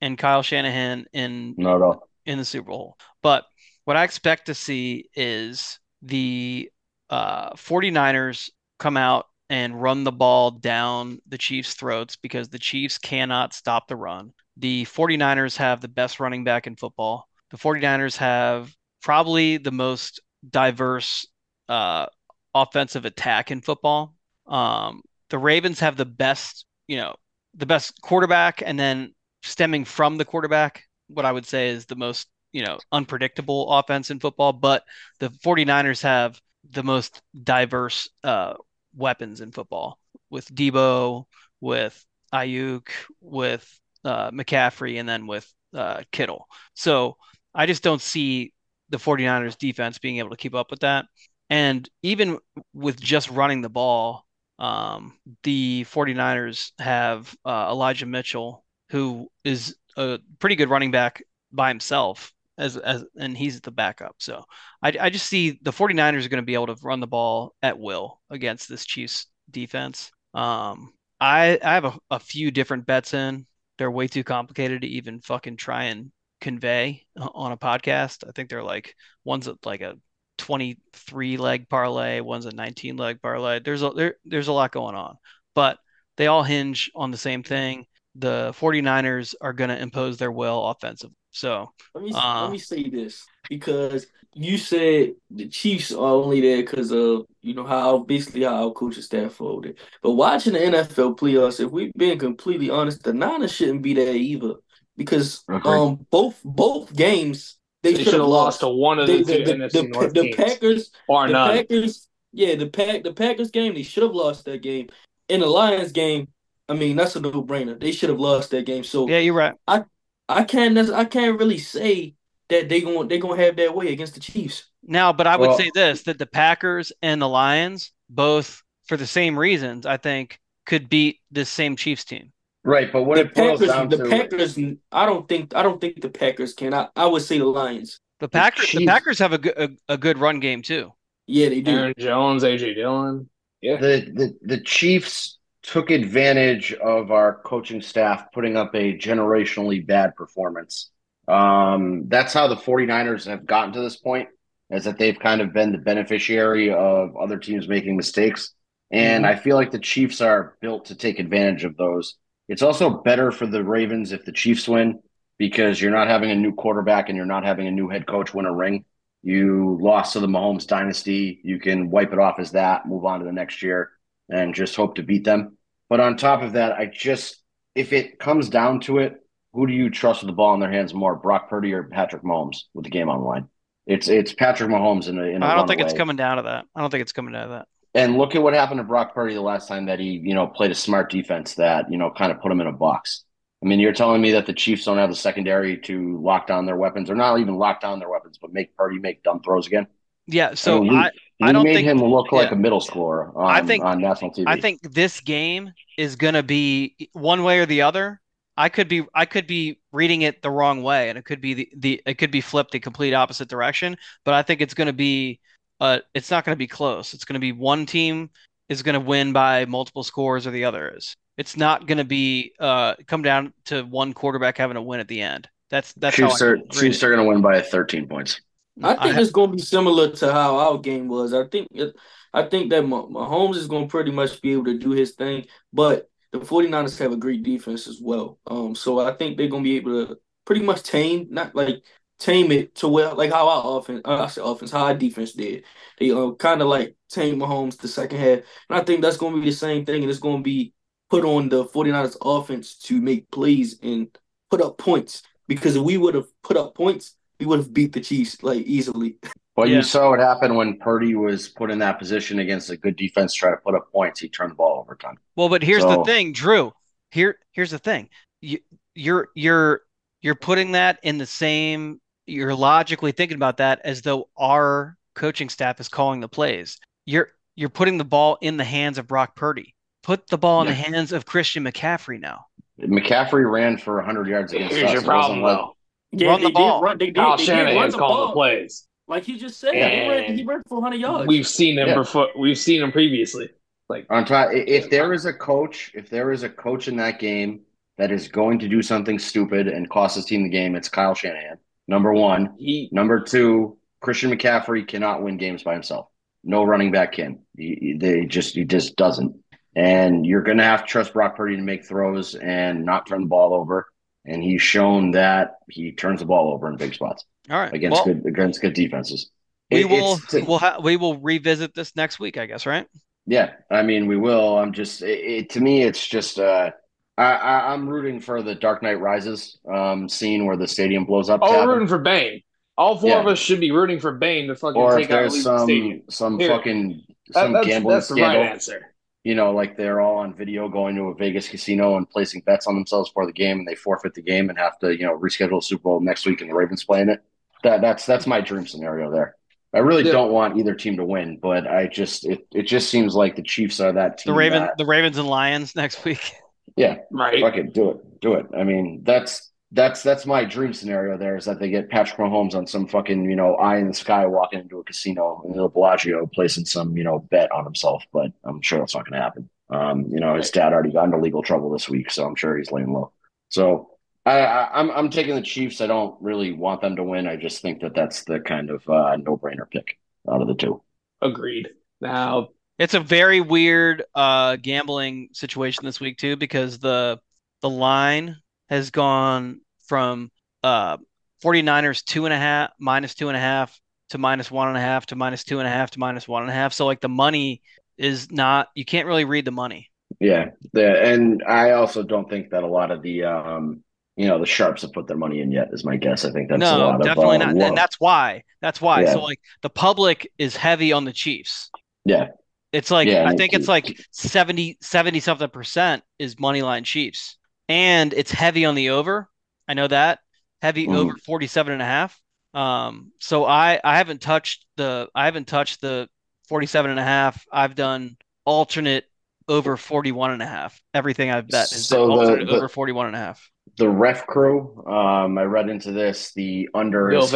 [0.00, 2.08] and Kyle Shanahan in not at all.
[2.26, 2.96] in the Super Bowl.
[3.22, 3.44] But
[3.84, 6.70] what I expect to see is the
[7.10, 12.98] uh, 49ers come out and run the ball down the Chiefs' throats because the Chiefs
[12.98, 14.32] cannot stop the run.
[14.56, 17.28] The 49ers have the best running back in football.
[17.50, 21.26] The 49ers have probably the most diverse
[21.68, 22.06] uh,
[22.54, 24.14] offensive attack in football.
[24.46, 27.14] Um, the Ravens have the best, you know,
[27.54, 31.96] the best quarterback, and then stemming from the quarterback, what I would say is the
[31.96, 34.52] most, you know, unpredictable offense in football.
[34.52, 34.84] But
[35.20, 36.40] the 49ers have
[36.70, 38.54] the most diverse uh,
[38.94, 39.98] weapons in football
[40.30, 41.24] with Deebo,
[41.60, 42.88] with Aiyuk,
[43.20, 46.46] with uh, McCaffrey, and then with uh, Kittle.
[46.74, 47.16] So
[47.54, 48.52] I just don't see
[48.90, 51.06] the 49ers defense being able to keep up with that.
[51.50, 52.38] And even
[52.74, 54.24] with just running the ball,
[54.58, 61.22] um, the 49ers have uh, Elijah Mitchell, who is a pretty good running back
[61.52, 64.16] by himself as as and he's the backup.
[64.18, 64.44] So
[64.82, 67.54] I, I just see the 49ers are going to be able to run the ball
[67.62, 70.10] at will against this Chiefs defense.
[70.34, 73.46] Um, I I have a, a few different bets in.
[73.78, 78.28] They're way too complicated to even fucking try and convey on a podcast.
[78.28, 78.94] I think they're like
[79.24, 79.96] one's like a
[80.38, 83.60] 23 leg parlay, one's a 19 leg parlay.
[83.60, 85.16] There's a there, there's a lot going on,
[85.54, 85.78] but
[86.16, 87.86] they all hinge on the same thing.
[88.18, 91.16] The 49ers are going to impose their will offensively.
[91.30, 96.40] So Let me Uh, let me say this because you said the Chiefs are only
[96.40, 99.78] there because of you know how basically how our coaching staff folded.
[100.02, 104.14] But watching the NFL playoffs, if we've been completely honest, the Niners shouldn't be there
[104.14, 104.54] either
[104.96, 105.68] because Okay.
[105.68, 108.60] um both both games they, They should have lost.
[108.60, 111.32] to one of They- the two the, NFC the, North the teams, Packers or the
[111.34, 111.56] none.
[111.58, 114.88] Packers, yeah, the pack the Packers game, they should have lost that game.
[115.28, 116.28] In the Lions game,
[116.68, 117.80] I mean, that's a no-brainer.
[117.80, 118.84] They should have lost that game.
[118.84, 119.54] So yeah, you're right.
[119.66, 119.84] I
[120.28, 122.14] I can't I can't really say
[122.48, 124.66] that they going they gonna have their way against the Chiefs.
[124.82, 128.96] Now, but I would Well- say this that the Packers and the Lions, both for
[128.96, 132.32] the same reasons, I think could beat this same Chiefs team.
[132.64, 134.58] Right, but what The it boils Packers, down the to Packers,
[134.92, 136.74] I don't think I don't think the Packers can.
[136.74, 138.00] I, I would say the Lions.
[138.20, 140.92] The Packers, the Chiefs- Packers have a good a, a good run game too.
[141.26, 141.70] Yeah, they do.
[141.70, 143.28] Aaron Jones, AJ Dillon.
[143.62, 143.76] Yeah.
[143.76, 150.14] the, the the Chiefs took advantage of our coaching staff putting up a generationally bad
[150.14, 150.90] performance.
[151.26, 154.28] Um, that's how the 49ers have gotten to this point,
[154.70, 158.54] is that they've kind of been the beneficiary of other teams making mistakes.
[158.90, 162.14] And I feel like the Chiefs are built to take advantage of those.
[162.48, 165.00] It's also better for the Ravens if the Chiefs win
[165.36, 168.32] because you're not having a new quarterback and you're not having a new head coach
[168.32, 168.86] win a ring.
[169.22, 171.40] You lost to the Mahomes dynasty.
[171.44, 173.90] You can wipe it off as that, move on to the next year,
[174.28, 175.56] and just hope to beat them.
[175.88, 177.42] But on top of that, I just,
[177.74, 180.70] if it comes down to it, who do you trust with the ball in their
[180.70, 183.48] hands more, Brock Purdy or Patrick Mahomes with the game on the line?
[183.86, 186.42] It's it's Patrick Mahomes in a, in a I don't think it's coming down to
[186.42, 186.66] that.
[186.74, 187.68] I don't think it's coming down to that.
[187.94, 190.46] And look at what happened to Brock Purdy the last time that he, you know,
[190.46, 193.24] played a smart defense that, you know, kind of put him in a box.
[193.62, 196.66] I mean, you're telling me that the Chiefs don't have the secondary to lock down
[196.66, 199.66] their weapons, or not even lock down their weapons, but make Purdy make dumb throws
[199.66, 199.86] again.
[200.28, 201.10] Yeah, so mean, you- I,
[201.40, 202.54] I don't made think him look like yeah.
[202.54, 204.44] a middle schooler on, I think- on national TV.
[204.46, 208.20] I think this game is gonna be one way or the other.
[208.56, 211.54] I could be I could be reading it the wrong way, and it could be
[211.54, 213.96] the, the it could be flipped the complete opposite direction.
[214.24, 215.40] But I think it's gonna be
[215.80, 217.14] uh it's not gonna be close.
[217.14, 218.30] It's gonna be one team
[218.68, 221.16] is gonna win by multiple scores, or the other is.
[221.36, 225.22] It's not gonna be uh come down to one quarterback having a win at the
[225.22, 225.48] end.
[225.70, 228.40] That's that's Chiefs how I are Chiefs are going to win by 13 points.
[228.82, 231.32] I think ha- it's going to be similar to how our game was.
[231.34, 231.94] I think it,
[232.32, 235.12] I think that Mah- Mahomes is going to pretty much be able to do his
[235.12, 238.38] thing, but the 49ers have a great defense as well.
[238.46, 241.82] Um, so I think they're going to be able to pretty much tame, not like
[242.18, 245.32] tame it to where like how our offense, uh, I say offense, how our defense
[245.32, 245.64] did.
[245.98, 249.34] They uh, kind of like tame Mahomes the second half, and I think that's going
[249.34, 250.74] to be the same thing, and it's going to be
[251.10, 254.08] put on the 49ers offense to make plays and
[254.50, 255.22] put up points.
[255.46, 258.64] Because if we would have put up points, we would have beat the Chiefs like
[258.66, 259.16] easily.
[259.54, 259.76] But Yeah.
[259.76, 263.34] you saw what happened when Purdy was put in that position against a good defense,
[263.34, 264.20] try to put up points.
[264.20, 265.16] He turned the ball over time.
[265.36, 266.72] Well, but here's the thing, Drew.
[267.10, 268.08] Here, here's the thing.
[268.40, 268.58] You,
[268.94, 269.82] you're you're
[270.22, 272.00] you're putting that in the same.
[272.26, 276.78] You're logically thinking about that as though our coaching staff is calling the plays.
[277.06, 279.74] You're you're putting the ball in the hands of Brock Purdy.
[280.02, 282.46] Put the ball in the hands of Christian McCaffrey now.
[282.80, 284.92] McCaffrey ran for 100 yards against Here's us.
[284.92, 285.76] your It wasn't problem, like though.
[286.12, 286.80] Yeah, Run they the ball.
[286.80, 286.98] did run.
[286.98, 287.16] They did.
[287.16, 288.26] Kyle they did run the calling ball.
[288.28, 288.86] the plays.
[289.06, 291.26] Like he just said, he ran, he And ran 400 yards.
[291.28, 291.94] We've seen him Yeah.
[291.94, 292.28] before.
[292.38, 293.48] We've seen him previously.
[293.88, 296.96] Like On top, i- if there is a coach, if there is a coach in
[296.96, 297.60] that game
[297.96, 301.14] that is going to do something stupid and cost his team the game, it's Kyle
[301.14, 301.56] Shanahan.
[301.86, 302.54] Number one.
[302.58, 306.08] he, Number two, Christian McCaffrey cannot win games by himself.
[306.44, 307.38] No running back can.
[307.56, 309.34] He, he- they just he just doesn't.
[309.74, 313.22] And you're going to have to trust Brock Purdy to make throws and not turn
[313.22, 313.86] the ball over.
[314.24, 317.72] And he's shown that he turns the ball over in big spots All right.
[317.72, 319.30] against well, good against good defenses.
[319.70, 322.86] we It- will we'll ha- we will revisit this next week, I guess, right?
[323.26, 324.58] Yeah, I mean, we will.
[324.58, 326.70] I'm just, it, it, to me, it's just, uh,
[327.18, 331.28] I, I, I'm rooting for the Dark Knight Rises um, scene where the stadium blows
[331.28, 331.40] up.
[331.42, 332.40] oh, rooting for Bane.
[332.78, 333.20] All four Yeah.
[333.20, 335.42] of us should be rooting for Bane to fucking or if take out there's Allegiant
[335.42, 336.02] some Stadium.
[336.08, 336.48] some Here.
[336.48, 338.40] fucking That- some that's gambling that's the scandal.
[338.42, 338.87] right answer.
[339.24, 342.66] You know, like they're all on video going to a Vegas casino and placing bets
[342.66, 345.18] on themselves for the game, and they forfeit the game and have to, you know,
[345.18, 347.22] reschedule the Super Bowl next week, and the Ravens playing it.
[347.64, 349.34] That that's that's my dream scenario there.
[349.74, 350.12] I really Yeah.
[350.12, 353.42] don't want either team to win, but I just it, it just seems like the
[353.42, 354.32] Chiefs are that team.
[354.32, 356.32] The Raven that- the Ravens and Lions next week.
[356.76, 357.40] yeah, Right.
[357.40, 358.46] Fuck it, do it, do it.
[358.56, 361.18] I mean, that's that's that's my dream scenario.
[361.18, 363.94] There is that they get Patrick Mahomes on some fucking you know eye in the
[363.94, 368.04] sky walking into a casino in the Bellagio placing some you know bet on himself,
[368.12, 369.50] but I'm sure that's not going to happen.
[369.70, 372.56] Um, you know, his dad already got into legal trouble this week, so I'm sure
[372.56, 373.12] he's laying low.
[373.50, 373.90] So
[374.24, 375.80] I, I I'm I'm taking the Chiefs.
[375.82, 377.26] I don't really want them to win.
[377.28, 379.98] I just think that that's the kind of uh, no brainer pick
[380.30, 380.82] out of the two.
[381.20, 381.68] Agreed.
[382.00, 382.48] Now,
[382.78, 387.20] It's a very weird uh gambling situation this week too because the
[387.60, 388.36] the line
[388.68, 390.30] has gone from
[390.62, 390.96] uh
[391.42, 393.78] 49ers two and a half minus two and a half
[394.10, 396.42] to minus one and a half to minus two and a half to minus one
[396.42, 396.72] and a half.
[396.72, 397.62] So like the money
[397.96, 399.90] is not you can't really read the money.
[400.20, 403.84] Yeah, the, and I also don't think that a lot of the um,
[404.16, 405.68] you know, the sharps have put their money in yet.
[405.72, 406.24] Is my guess.
[406.24, 407.68] I think that's a no, lot definitely of uh, not.
[407.68, 408.42] And that's why.
[408.60, 409.02] That's why.
[409.02, 409.12] Yeah.
[409.12, 411.70] So like the public is heavy on the Chiefs.
[412.04, 412.28] yeah,
[412.72, 417.37] It's like Yeah, I think it's like 70 70 something percent is money line Chiefs.
[417.68, 419.28] And it's heavy on the over.
[419.66, 420.20] I know that.
[420.62, 420.96] Heavy Mhm.
[420.96, 422.18] over 47 and a half.
[422.54, 426.08] Um so I I haven't touched the I haven't touched the
[426.48, 427.44] 47 and a half.
[427.52, 428.16] I've done
[428.46, 429.04] alternate
[429.48, 430.80] over 41 and a half.
[430.94, 433.50] Everything I've bet is So the- the- over 41 and a half.
[433.76, 434.82] the ref crew.
[434.86, 436.32] Um, I read into this.
[436.34, 437.30] The under Bill is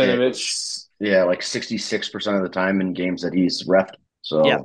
[0.99, 3.95] hit, yeah, like sixty six percent of the time in games that he's refed.
[4.22, 4.59] So Yeah.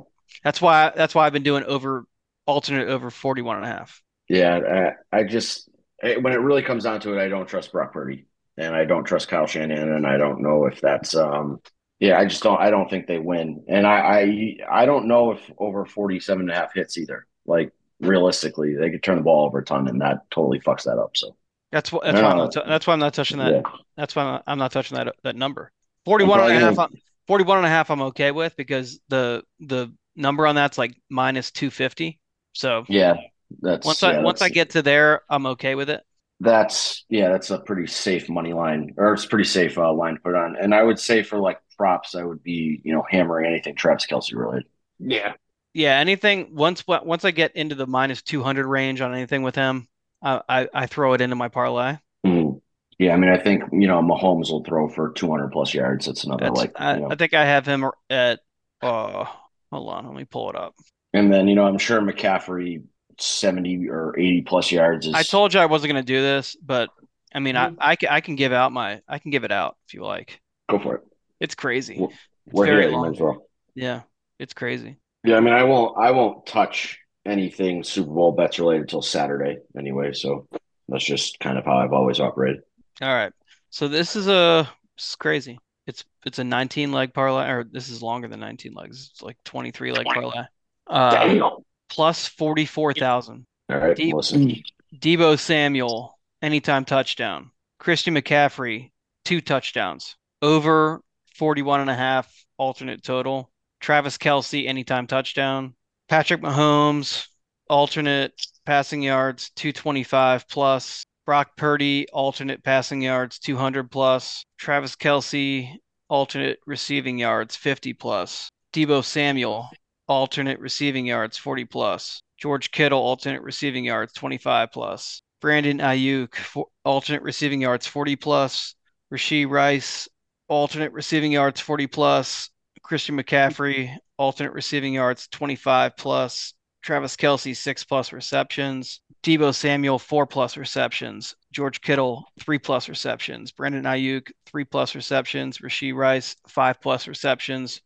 [0.44, 2.04] That's why that's why I've been doing over
[2.46, 4.02] alternate over 41 and a half.
[4.28, 5.68] Yeah, I, I just
[6.02, 8.26] when it really comes down to it, I don't trust Brock Purdy,
[8.56, 11.60] and I don't trust Kyle Shanahan, and I don't know if that's um
[11.98, 15.32] yeah, I just don't I don't think they win, and I I I don't know
[15.32, 17.26] if over 47 and a half hits either.
[17.46, 20.98] Like realistically, they could turn the ball over a ton, and that totally fucks that
[20.98, 21.16] up.
[21.16, 21.34] So
[21.72, 23.52] That's why that's why I'm not that's why I'm not touching that.
[23.52, 23.62] yeah,
[23.96, 25.72] That's why I'm not, touching that that number.
[26.04, 26.94] 41 and a half, gonna-
[27.26, 31.50] 41 and a half I'm okay with because the the number on that's like minus
[31.50, 32.18] 250.
[32.52, 33.16] So yeah,
[33.60, 36.02] that's once I yeah, once I get to there, I'm okay with it.
[36.40, 40.20] That's yeah, that's a pretty safe money line, or it's pretty safe uh, line to
[40.20, 40.56] put on.
[40.56, 44.06] And I would say for like props, I would be you know hammering anything Travis
[44.06, 44.68] Kelce related.
[44.98, 45.34] yeah.
[45.74, 49.86] Yeah, anything once once I get into the minus 200 range on anything with him,
[50.22, 51.98] I I, I throw it into my parlay.
[52.26, 52.60] Mm.
[52.98, 56.06] Yeah, I mean, I think you know Mahomes will throw for 200 plus yards.
[56.06, 57.10] That's another That's, like, I, you know.
[57.10, 58.40] I think I have him at
[58.82, 59.24] uh
[59.70, 60.74] hold on, let me pull it up.
[61.12, 62.82] and then you know I'm sure McCaffrey
[63.20, 65.14] 70 or 80 plus yards is.
[65.14, 66.90] I told you I wasn't going to do this, but
[67.34, 67.76] I mean, Mm-hmm.
[67.80, 70.04] I, I, can, I can give out my, I can give it out if you
[70.04, 70.40] like.
[70.68, 71.02] go for it.
[71.40, 72.08] It's crazy.
[72.46, 72.90] It's We're very here.
[72.90, 73.02] You long.
[73.02, 73.46] might as well.
[73.74, 74.02] Yeah,
[74.38, 74.96] it's crazy.
[75.24, 75.96] Yeah, I mean, I won't.
[75.98, 80.12] I won't touch anything Super Bowl bets related until Saturday anyway.
[80.14, 80.48] So
[80.88, 82.62] that's just kind of how I've always operated.
[83.02, 83.32] All right.
[83.70, 85.58] So this is a, is crazy.
[85.86, 89.10] It's, it's a 19 leg parlay, or this is longer than 19 legs.
[89.12, 90.44] It's like 23 leg parlay.
[90.86, 91.50] Uh, Damn.
[91.88, 93.46] Plus 44,000.
[93.70, 94.62] All right, Deep- listen.
[94.94, 97.50] Deebo Samuel, anytime touchdown.
[97.78, 98.90] Christian McCaffrey,
[99.24, 100.16] two touchdowns.
[100.42, 101.00] Over
[101.36, 103.50] 41 and a half alternate total.
[103.80, 105.74] Travis Kelce, anytime touchdown.
[106.08, 107.26] Patrick Mahomes,
[107.68, 108.32] alternate
[108.64, 111.04] passing yards, 225 plus.
[111.26, 114.44] Brock Purdy, alternate passing yards, 200 plus.
[114.56, 115.70] Travis Kelce,
[116.08, 118.48] alternate receiving yards, 50 plus.
[118.72, 119.68] Deebo Samuel,
[120.08, 122.22] alternate receiving yards, 40 plus.
[122.38, 125.22] George Kittle, alternate receiving yards, 25 plus.
[125.40, 128.74] Brandon Aiyuk, alternate receiving yards, 40 plus.
[129.12, 130.08] Rashee Rice,
[130.48, 132.50] alternate receiving yards, 40 plus.
[132.82, 136.54] Christian McCaffrey, alternate receiving yards, 25 plus.
[136.82, 139.00] Travis Kelce, six plus receptions.
[139.22, 141.34] Deebo Samuel, four plus receptions.
[141.52, 143.52] George Kittle, three plus receptions.
[143.52, 145.58] Brandon Aiyuk, three plus receptions.
[145.58, 147.82] Rashee Rice, five plus receptions.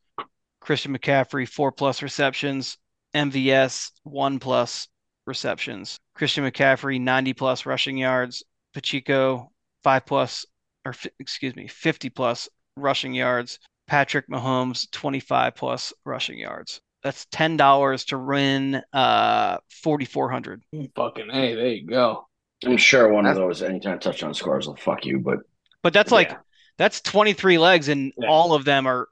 [0.63, 2.79] Christian McCaffrey, four plus receptions.
[3.15, 4.89] MVS, one plus
[5.27, 5.99] receptions.
[6.15, 8.43] Christian McCaffrey, 90 plus rushing yards.
[8.73, 9.51] Pacheco,
[9.85, 10.47] five plus,
[10.87, 13.59] or f- excuse me, 50 plus rushing yards.
[13.87, 16.81] Patrick Mahomes, 25 plus rushing yards.
[17.03, 20.63] That's ten dollars to win uh forty four hundred.
[20.95, 22.29] Fucking hey, there you go.
[22.65, 25.41] I'm sure one of those anytime touchdown scores will fuck you, but
[25.83, 26.31] But that's like
[26.79, 28.29] that's twenty three legs, and Yeah.
[28.29, 29.09] all of them are.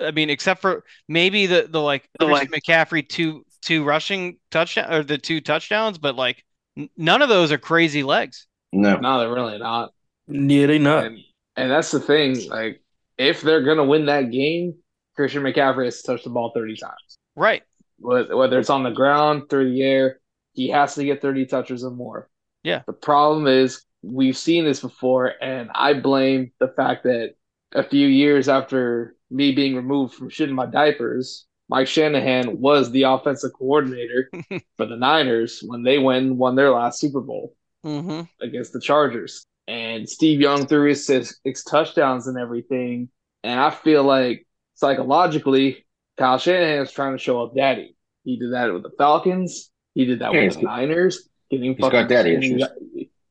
[0.00, 4.92] I mean, except for maybe the the like The, Christian McCaffrey two two rushing touchdown
[4.92, 6.44] or the two touchdowns, but like
[6.76, 8.46] n- none of those are crazy legs.
[8.72, 8.96] no.
[8.96, 9.92] No, they're really not.
[10.26, 11.04] Yeah, they not.
[11.06, 11.18] And
[11.56, 12.48] and that's the thing.
[12.48, 12.82] Like,
[13.18, 14.74] if they're gonna win that game,
[15.16, 17.18] Christian McCaffrey has to touch the ball thirty times.
[17.36, 17.62] Right.
[17.98, 20.20] Whether it's on the ground, through the air,
[20.54, 22.28] he has to get thirty touches or more.
[22.62, 22.82] Yeah.
[22.86, 27.34] The problem is we've seen this before, and I blame the fact that
[27.72, 33.04] a few years after me being removed from shitting my diapers, Mike Shanahan was the
[33.04, 34.30] offensive coordinator
[34.76, 37.54] for the Niners when they went and won their last Super Bowl
[37.84, 38.22] Mm-hmm.
[38.44, 39.46] against the Chargers.
[39.66, 43.08] And Steve Young threw his six, six touchdowns and everything.
[43.42, 45.86] And I feel like psychologically,
[46.18, 47.96] Kyle Shanahan is trying to show up daddy.
[48.24, 49.70] He did that with the Falcons.
[49.94, 51.28] He did that Yeah, with the Niners.
[51.50, 52.64] Getting he's got daddy issues.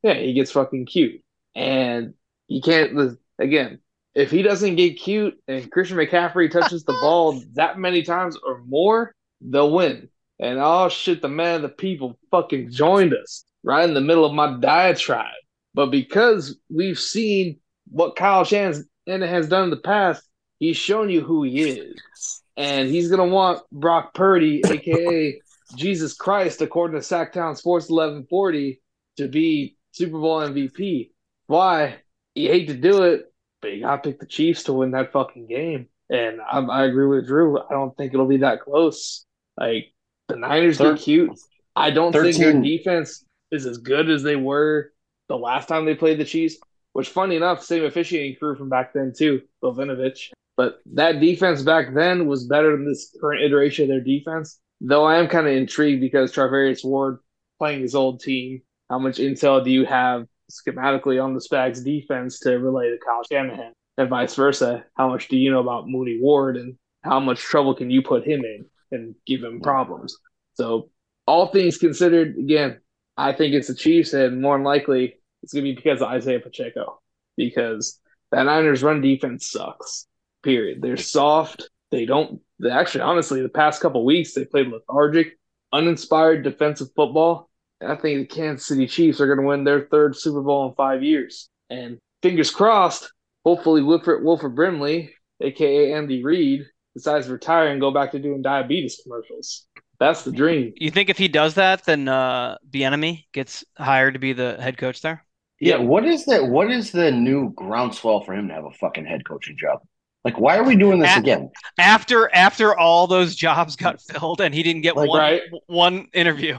[0.02, 1.22] yeah, he gets fucking cute.
[1.56, 2.14] And
[2.48, 3.80] he can't, again,
[4.16, 8.64] if he doesn't get cute and Christian McCaffrey touches the ball that many times or
[8.66, 10.10] more, they'll win.
[10.40, 14.26] And oh shit, the man of the people fucking joined us right in the middle
[14.26, 15.34] of my diatribe.
[15.74, 20.24] But because we've seen what Kyle Shanahan has done in the past,
[20.60, 22.42] he's shown you who he is.
[22.58, 25.40] And he's going to want Brock Purdy, aka
[25.76, 28.82] Jesus Christ, according to Sactown Sports 1140,
[29.18, 31.12] to be Super Bowl MVP.
[31.48, 31.98] Why?
[32.36, 33.29] You hate to do it,
[33.62, 35.88] but you got to pick the Chiefs to win that fucking game.
[36.10, 37.60] And I, I agree with Drew.
[37.60, 39.26] I don't think it'll be that close.
[39.60, 39.94] Like,
[40.28, 41.40] the Niners Thir- get cute.
[41.76, 44.92] I don't think their defense is as good as they were
[45.28, 46.58] the last time they played the Chiefs.
[46.94, 50.32] Which, funny enough, same officiating crew from back then too, Bill Vinovich.
[50.58, 54.60] But that defense back then was better than this current iteration of their defense.
[54.82, 57.20] Though I am kind of intrigued because Charvarius Ward
[57.60, 58.64] playing his old team.
[58.90, 63.24] How much intel do you have schematically on the Spags defense to relay to Kyle
[63.30, 64.86] Shanahan, and vice versa?
[64.96, 68.28] How much do you know about Mooney Ward, and how much trouble can you put
[68.28, 70.18] him in and give him problems?
[70.54, 70.90] So,
[71.26, 72.82] all things considered, again,
[73.16, 76.08] I think it's the Chiefs, and more than likely, it's going to be because of
[76.08, 77.02] Isaiah Pacheco.
[77.38, 78.00] Because
[78.32, 80.06] that Niners run defense sucks.
[80.44, 80.82] Period.
[80.82, 81.70] They're soft.
[81.92, 82.42] They don't.
[82.60, 85.38] They actually, honestly, the past couple weeks they played lethargic,
[85.74, 87.49] uninspired defensive football.
[87.82, 90.68] And I think the Kansas City Chiefs are going to win their third Super Bowl
[90.68, 91.50] in five years.
[91.70, 93.12] And fingers crossed,
[93.46, 96.66] hopefully Wilfred Wilford Brimley, aka Andy Reid,
[96.96, 99.66] decides to retire and go back to doing diabetes commercials.
[100.00, 100.74] That's the dream.
[100.78, 104.78] You think if he does that, then uh enemy gets hired to be the head
[104.78, 105.26] coach there?
[105.60, 106.48] Yeah, what is that?
[106.48, 109.80] What is the new groundswell for him to have a fucking head coaching job?
[110.24, 111.50] Like, why are we doing this At- again?
[111.78, 115.42] After after all those jobs got filled and he didn't get Like, one right.
[115.68, 116.58] one interview.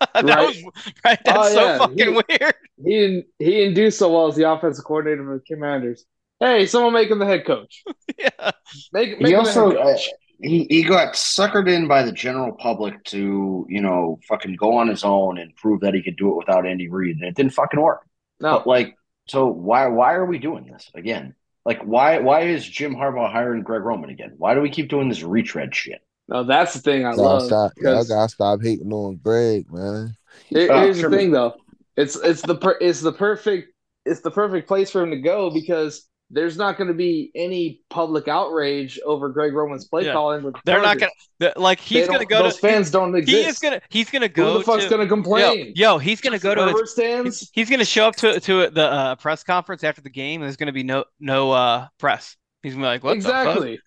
[0.14, 0.46] that Right.
[0.64, 0.64] was
[1.04, 1.18] right.
[1.24, 1.78] That's Oh, so yeah.
[1.78, 2.54] fucking He- weird.
[2.84, 3.26] He didn't.
[3.38, 6.04] He didn't do so well as the offensive coordinator for the Commanders.
[6.40, 7.82] Hey, someone make him the head coach.
[8.18, 8.28] yeah.
[8.92, 10.08] Make, make He him also the uh, head coach.
[10.40, 14.86] he he got suckered in by the general public to you know fucking go on
[14.88, 17.52] his own and prove that he could do it without Andy Reid, and it didn't
[17.54, 18.02] fucking work.
[18.40, 18.94] no, But like,
[19.26, 21.34] so why why are we doing this again?
[21.64, 24.34] Like, why why is Jim Harbaugh hiring Greg Roman again?
[24.38, 26.00] Why do we keep doing this retread shit?
[26.28, 27.42] No, that's the thing I Y'all love.
[27.46, 27.72] stop.
[27.78, 30.14] Y'all gotta stop hating on Greg, man.
[30.48, 31.10] Here- Uh, here's sure.
[31.10, 31.54] the thing, though.
[31.96, 33.72] It's it's the per, it's the perfect
[34.06, 37.80] it's the perfect place for him to go because there's not going to be any
[37.88, 40.12] public outrage over Greg Roman's play Yeah.
[40.12, 40.42] calling.
[40.44, 41.10] With They're not gonna
[41.40, 43.36] the- like he's gonna go Those to fans don't exist.
[43.36, 45.72] he is gonna he's gonna go Who the fuck's to going to complain?
[45.74, 47.50] yo, yo he's gonna go to his, stands.
[47.54, 50.56] he's gonna show up to to the uh, press conference after the game and there's
[50.56, 52.36] gonna be no no uh press.
[52.62, 53.46] He's gonna be like, what the fuck?
[53.46, 53.80] exactly.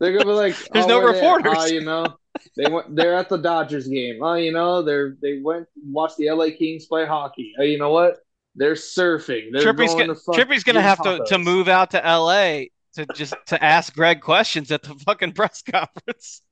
[0.00, 1.54] They're gonna be like, There's oh, no where reporters.
[1.56, 2.16] Oh, you know,
[2.56, 2.94] they went.
[2.94, 4.18] They're at the Dodgers game.
[4.22, 7.52] Oh, you know, they're they went and watched the LA Kings play hockey.
[7.58, 8.18] Oh, you know what?
[8.54, 9.48] They're surfing.
[9.52, 13.06] They're Trippy's going gonna to Trippy's gonna have to, to move out to LA to
[13.14, 16.42] just to ask Greg questions at the fucking press conference.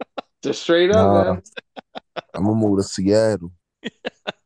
[0.43, 1.33] Just straight up, Nah.
[1.35, 1.43] man.
[2.35, 3.53] I'm gonna move to Seattle.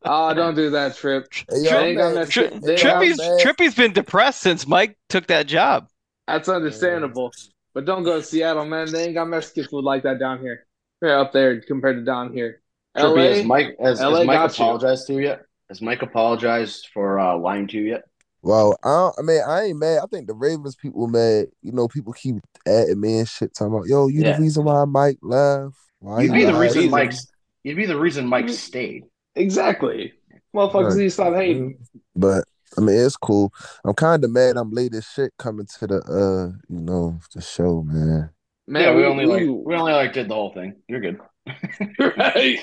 [0.09, 1.27] Oh, don't do that, Trip.
[1.33, 2.63] Hey, They y'all ain't got mad- that Tri- shit.
[2.63, 5.89] They y'all don't- Trippy's Trippy's been depressed since Mike took that job.
[6.29, 7.33] That's understandable.
[7.77, 8.91] But don't go to Seattle, man.
[8.91, 10.65] They ain't got Mexican food like that down here.
[11.03, 12.63] They're up there compared to down here.
[12.97, 14.65] Trippy, LA, has Mike has, LA has Mike got you.
[14.65, 15.43] apologized to you yet?
[15.69, 18.05] Has Mike apologized for uh, lying to you yet?
[18.41, 20.01] Well, I, don't, I mean, I ain't mad.
[20.03, 21.49] I think the Ravens people mad.
[21.61, 24.37] You know, people keep adding me and shit, talking about, yo, you Yeah.
[24.39, 25.75] the reason why Mike left.
[25.99, 27.27] Why You'd be the lied?" reason Mike's.
[27.63, 29.05] You'd be the reason Mike stayed.
[29.35, 30.15] Exactly.
[30.55, 30.97] Motherfuckers Right.
[30.97, 31.77] need to stop hating.
[32.15, 32.45] But
[32.79, 33.53] I mean, it's cool.
[33.85, 34.57] I'm kind of mad.
[34.57, 38.31] I'm late as shit coming to the uh, you know, the show, man.
[38.69, 40.75] Man, yeah, we, we- only like we- we only like did the whole thing.
[40.89, 41.21] You're good.
[41.99, 42.59] right?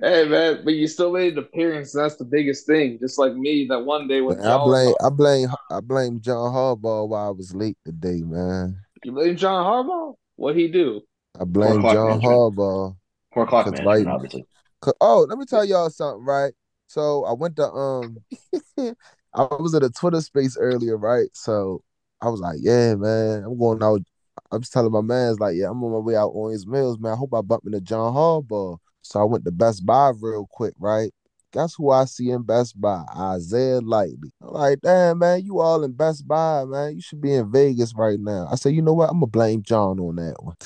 [0.00, 1.92] hey man, but you still made an appearance.
[1.92, 2.98] That's the biggest thing.
[3.00, 7.08] Just like me, that one day when I blame, I blame, I blame John Harbaugh
[7.08, 8.78] why I was late today, man.
[9.02, 10.14] you blame John Harbaugh.
[10.36, 11.00] What he do?
[11.38, 12.22] I blame John management.
[12.22, 12.96] Harbaugh.
[13.34, 14.46] Poor clock 'Cause, management, right- obviously.
[14.80, 16.52] 'cause- oh, let me tell y'all something, right?
[16.86, 18.18] So I went to um,
[19.36, 21.28] I was at a Twitter space earlier, right?
[21.34, 21.82] So
[22.22, 24.00] I was like, yeah, man, I'm going out.
[24.50, 27.12] I'm just telling my man's like, yeah, I'm on my way out Owings Mills, man.
[27.12, 28.78] I hope I bump into John Harbaugh.
[29.02, 31.12] So I went to Best Buy real quick, right?
[31.52, 33.04] Guess who I see in Best Buy?
[33.16, 34.30] Isaiah Likely.
[34.42, 36.96] I'm like, damn, man, you all in Best Buy, man.
[36.96, 38.48] You should be in Vegas right now.
[38.50, 39.10] I said, you know what?
[39.10, 40.56] I'm gonna blame John on that one.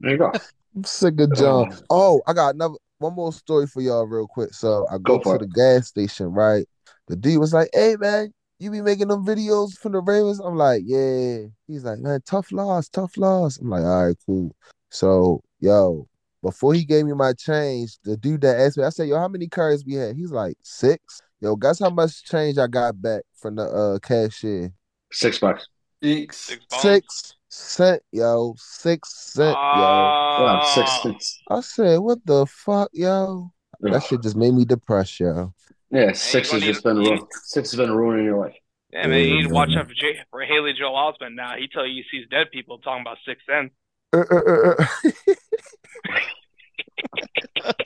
[0.00, 0.32] There you go.
[0.76, 1.72] I'm sick of John.
[1.72, 4.54] Um, oh, I got another one more story for y'all real quick.
[4.54, 5.38] So I go, Go to it.
[5.40, 6.66] the gas station, right?
[7.08, 10.40] The dude was like, Hey man, you be making them videos from the Ravens?
[10.40, 11.46] I'm like, Yeah.
[11.66, 13.58] He's like, Man, tough loss, tough loss.
[13.58, 14.54] I'm like, all right, cool.
[14.90, 16.08] So, yo,
[16.42, 19.28] before he gave me my change, the dude that asked me, I said, Yo, how
[19.28, 20.16] many cards we had?
[20.16, 21.22] He's like, six.
[21.40, 24.72] Yo, guess how much change I got back from the uh cashier?
[25.12, 25.68] Six bucks.
[26.02, 26.56] Six.
[26.70, 28.54] Six cent, yo.
[28.58, 29.54] Six cent, yo.
[29.54, 31.42] Wow, six cents.
[31.48, 33.52] I said, what the fuck, yo?
[33.80, 35.54] That shit just made me depressed, yo.
[35.90, 38.54] Yeah, six has just been ru- six has been ruining your life.
[38.92, 41.56] Yeah, man, you need to watch out for, J- for Haley Joel Osment now.
[41.56, 43.74] He tell you he sees dead people talking about six cents.
[44.12, 44.86] Uh, uh, uh.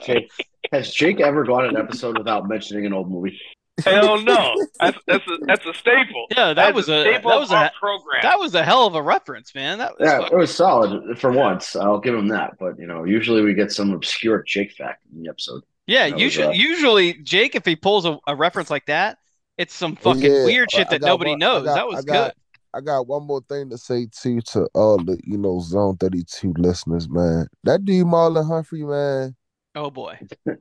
[0.02, 0.30] Jake,
[0.72, 3.38] has Jake ever gone an episode without mentioning an old movie?
[3.84, 6.26] Hell no, that's that's a, that's a staple.
[6.30, 8.20] Yeah, that That's was a staple that was a program.
[8.22, 9.78] that was a hell of a reference, man.
[9.78, 11.74] That was Yeah, fucking- it was solid for once.
[11.74, 12.58] I'll give him that.
[12.60, 15.62] But you know, usually we get some obscure Jake fact in the episode.
[15.86, 16.06] Yeah.
[16.08, 19.18] that was, Usually, uh, usually Jake, if he pulls a, a reference like that,
[19.58, 21.64] it's some fucking Yeah, weird shit that nobody one- knows.
[21.64, 22.32] got- that was I got- good.
[22.74, 26.24] I got one more thing to say too to all the you know Zone Thirty
[26.24, 27.46] Two listeners, man.
[27.64, 29.36] That dude Marlon Humphrey, man.
[29.74, 30.18] Oh boy.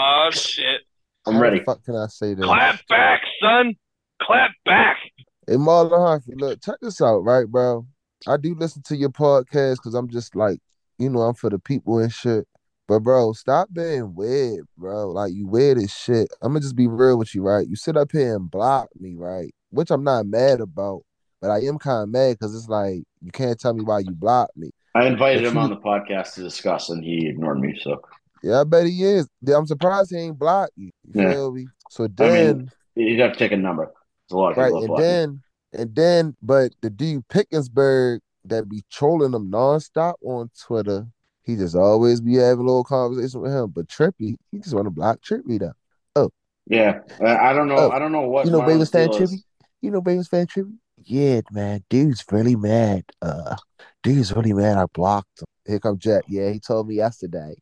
[0.00, 0.82] Oh shit!
[1.26, 1.58] I'm How ready.
[1.58, 2.42] the fuck can I say that?
[2.44, 3.74] Clap back, son.
[4.22, 4.96] Clap back.
[5.46, 7.86] Hey Marlon Humphrey, look, check this out, right, bro?
[8.26, 10.58] I do listen to your podcast because I'm just like,
[10.98, 12.46] you know, I'm for the people and shit.
[12.88, 15.10] But bro, stop being weird, bro.
[15.10, 16.28] Like you weird as shit.
[16.40, 17.68] I'm gonna just be real with you, right?
[17.68, 19.54] You sit up here and block me, right?
[19.70, 21.02] Which I'm not mad about,
[21.42, 24.12] but I am kind of mad because it's like you can't tell me why you
[24.14, 24.70] blocked me.
[24.94, 27.78] I invited But him you- on the podcast to discuss, and he ignored me.
[27.82, 28.00] So
[28.42, 29.28] Yeah, I bet he is.
[29.54, 30.90] I'm surprised he ain't blocked you.
[31.12, 31.32] You Yeah.
[31.32, 31.66] feel me?
[31.90, 32.56] So I then,
[32.96, 33.84] mean, you'd have to take a number.
[33.84, 35.42] There's a lot of right, and then,
[35.74, 41.06] and then, but the dude Pickensburg that be trolling them nonstop on Twitter,
[41.48, 43.70] he just always be having a little conversation with him.
[43.70, 45.72] But Trippy, he just want to block Trippy though.
[46.14, 46.30] Oh,
[46.66, 47.78] Yeah, I don't know.
[47.78, 49.08] Oh, I don't know what you know, Ravens fan.
[49.08, 49.42] Trippy.
[49.80, 50.74] You know, Ravens fan Trippy.
[51.04, 53.04] Yeah, man, dude's really mad.
[53.22, 53.56] Uh,
[54.02, 54.76] dude's really mad.
[54.76, 55.46] I blocked him.
[55.66, 56.24] Here come Jack.
[56.28, 57.54] Yeah, he told me yesterday.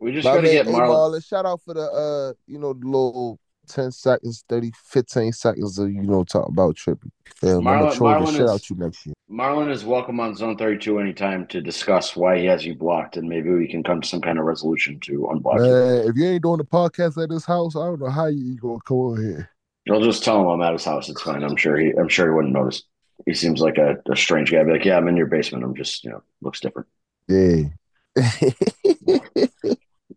[0.00, 0.88] We just gotta get Marlon.
[0.88, 3.38] Marlon, shout out for the uh, you know, the little
[3.72, 8.40] 10 seconds, 30, 15 seconds of you know talking about I'm gonna Marlon- the shit
[8.42, 9.14] is- out you next year.
[9.30, 13.28] Marlon is welcome on Zone 32 anytime to discuss why he has you blocked, and
[13.28, 16.10] maybe we can come to some kind of resolution to unblock you.
[16.10, 18.78] If you ain't doing the podcast at this house, I don't know how you gonna
[18.84, 19.50] come on here.
[19.90, 21.08] I'll just tell him I'm at his house.
[21.08, 21.42] It's fine.
[21.42, 21.90] I'm sure he.
[21.92, 22.82] I'm sure he wouldn't notice.
[23.26, 24.62] He seems like a, a strange guy.
[24.64, 25.64] Be like, yeah, I'm in your basement.
[25.64, 26.88] I'm just, you know, looks different.
[27.28, 27.62] Yeah.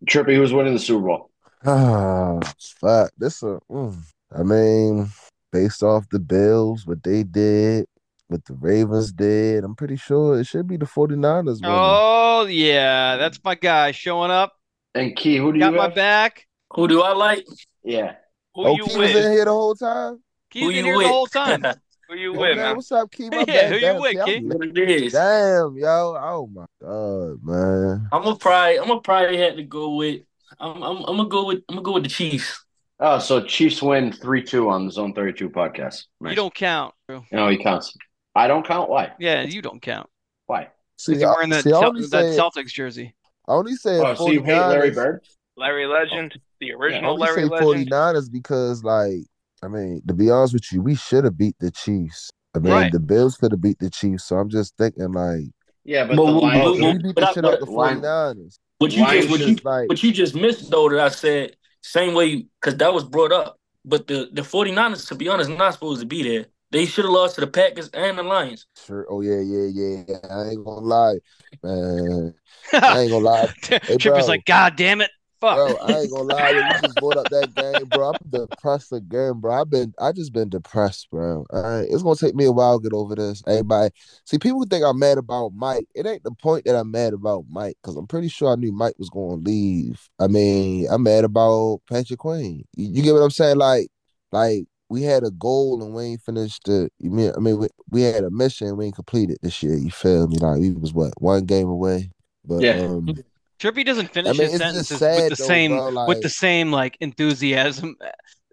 [0.06, 1.30] Trippy, who's winning the Super Bowl?
[1.64, 2.40] Ah,
[2.80, 3.10] fuck.
[3.16, 3.96] This a, mm,
[4.36, 5.08] I mean,
[5.52, 7.86] based off the Bills, what they did,
[8.28, 11.82] what the Ravens did, I'm pretty sure it should be the 49ers winning.
[11.86, 14.52] Oh yeah, that's my guy showing up.
[14.94, 15.94] And Key, who do Got you Got my have?
[15.94, 16.46] back.
[16.74, 17.46] Who do I like?
[17.82, 18.16] Yeah.
[18.54, 19.32] Who oh, you Key was in with?
[19.32, 20.22] here the whole time?
[20.50, 21.06] He's Who in you here with?
[21.06, 21.62] the whole time.
[22.08, 22.76] Who you Yo, with, man, man?
[22.76, 23.30] what's up, Key?
[23.30, 23.68] My Yeah, bad.
[23.68, 24.40] who you with, I'm Key?
[24.40, 25.12] li- What it is?
[25.12, 26.16] Damn, yo.
[26.20, 28.08] Oh my god, man.
[28.12, 30.22] I'm gonna probably I'm gonna probably have to go with
[30.60, 32.64] I'm I'm, I'm gonna go with I'm gonna go with the Chiefs.
[33.00, 36.04] Oh, so Chiefs win three two on the Zone 32 podcast.
[36.20, 36.30] Nice.
[36.30, 36.94] You don't count.
[37.08, 37.24] bro.
[37.32, 37.92] No, he counts.
[38.36, 38.88] I don't count.
[38.88, 39.12] Why?
[39.18, 40.08] Yeah, you don't count.
[40.46, 40.68] Why?
[40.96, 43.14] See, Because you're I, wearing that, see, I Cel- only that Celtics jersey.
[43.48, 45.20] I only say Oh, so you hate Larry Bird?
[45.56, 47.90] Larry Legend, the original I original only Larry say Legend.
[47.90, 49.24] 49ers because, like,
[49.62, 52.30] I mean, to be honest with you, we should have beat the Chiefs.
[52.54, 52.92] I mean, Right.
[52.92, 54.24] the Bills could have beat the Chiefs.
[54.24, 55.46] So I'm just thinking, like,
[55.84, 56.64] Yeah, but But- the but- Lions.
[56.64, 58.58] so we beat the but I- shit out the 49ers.
[58.78, 61.56] What you Lions just what you like, what you just missed though that I said
[61.82, 63.58] Same way, because that was brought up.
[63.84, 66.46] But the, the 49ers, to be honest, not supposed to be there.
[66.70, 68.66] They should have lost to the Packers and the Lions.
[68.86, 69.06] Sure.
[69.10, 70.02] Oh yeah, yeah, yeah.
[70.08, 70.16] yeah.
[70.30, 71.18] I ain't gonna lie,
[71.62, 72.34] man.
[72.72, 73.52] I ain't gonna lie.
[73.68, 74.26] Hey, Tripper's bro.
[74.28, 75.10] like, God damn it.
[75.44, 75.56] Fuck.
[75.56, 76.50] Bro, I ain't gonna lie.
[76.52, 78.10] You just brought up that game, bro.
[78.10, 79.60] I'm depressed again, bro.
[79.60, 81.44] I've been, I just been depressed, bro.
[81.50, 83.42] All right, it's gonna take me a while to get over this.
[83.46, 83.90] Everybody,
[84.24, 85.86] see, people think I'm mad about Mike.
[85.94, 88.72] It ain't the point that I'm mad about Mike, because I'm pretty sure I knew
[88.72, 90.08] Mike was gonna leave.
[90.18, 92.64] I mean, I'm mad about Patrick Queen.
[92.74, 93.58] You, you get what I'm saying?
[93.58, 93.88] Like,
[94.32, 96.88] like we had a goal and we ain't finished the.
[96.98, 97.32] You mean?
[97.36, 99.76] I mean, we, we had a mission we ain't completed this year.
[99.76, 100.38] You feel me?
[100.38, 102.10] Like we was what one game away,
[102.46, 102.80] but Yeah.
[102.80, 103.14] um.
[103.60, 106.72] Trippy doesn't finish mean, his sentences sad with the though, same bro, with the same
[106.72, 107.96] like enthusiasm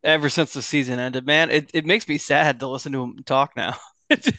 [0.04, 1.26] ever since the season ended.
[1.26, 3.76] Man, it, it makes me sad to listen to him talk now.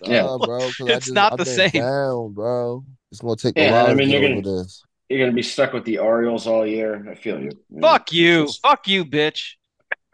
[0.05, 0.23] Yeah.
[0.25, 0.59] Nah, bro.
[0.59, 1.71] 'cause It's just- not I've the same.
[1.71, 2.85] Down, bro.
[3.11, 4.83] It's gonna take Yeah, a while I mean, to you're get gonna- over this.
[5.09, 7.07] You're gonna be stuck with the Orioles all year.
[7.11, 7.51] I feel you.
[7.81, 8.49] Fuck you.
[8.63, 9.53] Fuck you, bitch.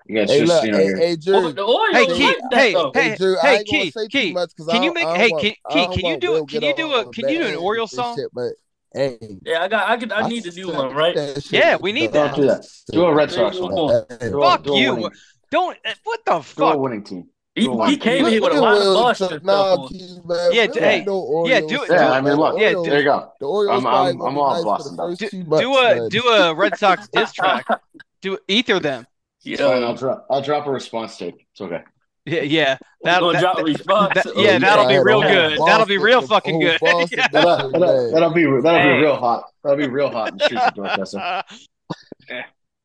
[0.07, 1.34] You guys Hey, just, look, you know, hey, you're- hey, Drew.
[1.36, 2.90] Oh, the Orioles Hey, like Key, that, hey, though.
[2.94, 4.86] hey, Drew, I hey, ain't gonna Key, say Key, too much because can I you
[4.88, 6.36] don't- make- I don't hey, want- can- I Key, don't can you want do Will
[6.36, 8.16] a- can get you do all a- can you do an bad Orioles and song?
[8.16, 8.53] Shit, but
[8.95, 9.89] hey, Yeah, I got.
[9.89, 10.12] I could.
[10.12, 11.14] I need to do one, right?
[11.43, 12.36] shit Yeah, we need Don't that.
[12.36, 12.66] do that.
[12.93, 14.05] Do a Red Sox one.
[14.20, 14.95] Hey, Do a- Fuck do you.
[14.95, 15.11] winning-
[15.51, 15.76] Don't.
[15.84, 16.57] uh, What the fuck?
[16.57, 17.24] Do a winning team.
[17.55, 19.45] He, Do a winning he came here with a lot of Will Boston Chuck- stuff
[19.45, 19.89] Nah,
[20.34, 20.51] man.
[20.53, 22.99] Yeah, Will d- hey, no yeah, do- fan, Yeah, I mean, look, Yeah, Orioles- there
[22.99, 23.32] you go.
[23.41, 25.76] The Orioles I'm- probably I'm- I'm all nice Boston, for the first Do, months, do
[25.76, 26.09] a man.
[26.09, 27.66] do a Red Sox diss track.
[28.22, 29.07] Do ether them.
[29.45, 29.82] It's fine.
[29.84, 30.26] I'll drop.
[30.28, 31.36] I'll drop a response tape.
[31.53, 31.82] It's okay.
[32.29, 32.79] Yeah, yeah.
[33.05, 34.14] That, gonna that, drop a that- oh, response.
[34.14, 35.59] that- Oh, yeah, you that'll gotta be real good.
[35.66, 36.79] That'll be real fucking good.
[36.83, 37.29] Yeah.
[37.31, 38.95] That'll, that'll, that'll be that'll Hey.
[38.97, 39.45] be real hot.
[39.62, 41.43] That'll be real hot in the streets of Dorchester.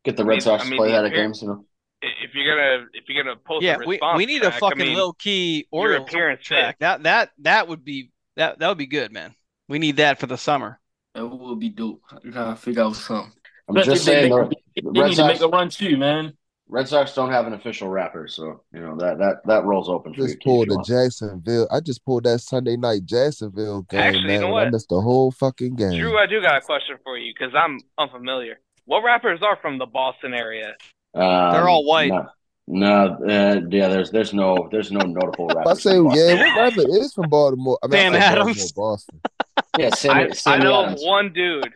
[0.05, 1.47] Get the I Red mean- Sox I to mean, play the that at games, you
[1.47, 1.65] know.
[2.01, 4.81] If you're gonna if you're gonna post yeah, a we, response we need a fucking
[4.81, 6.77] I mean, low key your Orioles appearance track.
[6.79, 9.33] That that that would be that that would be good, man.
[9.69, 10.79] We need that for the summer.
[11.15, 12.01] That would be dope.
[12.11, 13.31] I gotta figure out something.
[13.69, 15.47] I'm Especially just if they saying make- the, They the Red need to make a
[15.47, 16.33] run too, man.
[16.69, 20.13] Red Sox don't have an official rapper, so you know that that that rolls open
[20.13, 20.27] for you.
[20.27, 20.83] Just Keith, pulled the.
[20.87, 21.67] Jacksonville.
[21.71, 24.71] I just pulled that Sunday night Jacksonville game, Actually, you know and I what?
[24.71, 25.99] missed the whole fucking game.
[25.99, 28.59] Drew, I do got a question for you because I'm unfamiliar.
[28.85, 30.75] What rappers are from the Boston area?
[31.13, 32.09] Um, They're all white.
[32.09, 32.27] No,
[32.67, 33.89] no uh, yeah.
[33.89, 36.27] There's there's no there's no notable I say, from Boston.
[36.37, 37.77] yeah, what rapper is from Baltimore?
[37.83, 38.71] I mean, Sam I Adams.
[38.71, 39.21] Baltimore, Boston.
[39.77, 41.01] yeah, I, Sammy, I know Adams.
[41.03, 41.71] one dude.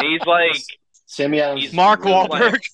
[0.00, 0.56] He's like
[1.06, 1.62] Sammy Adams.
[1.62, 2.52] He's Mark really Wahlberg.
[2.52, 2.66] like-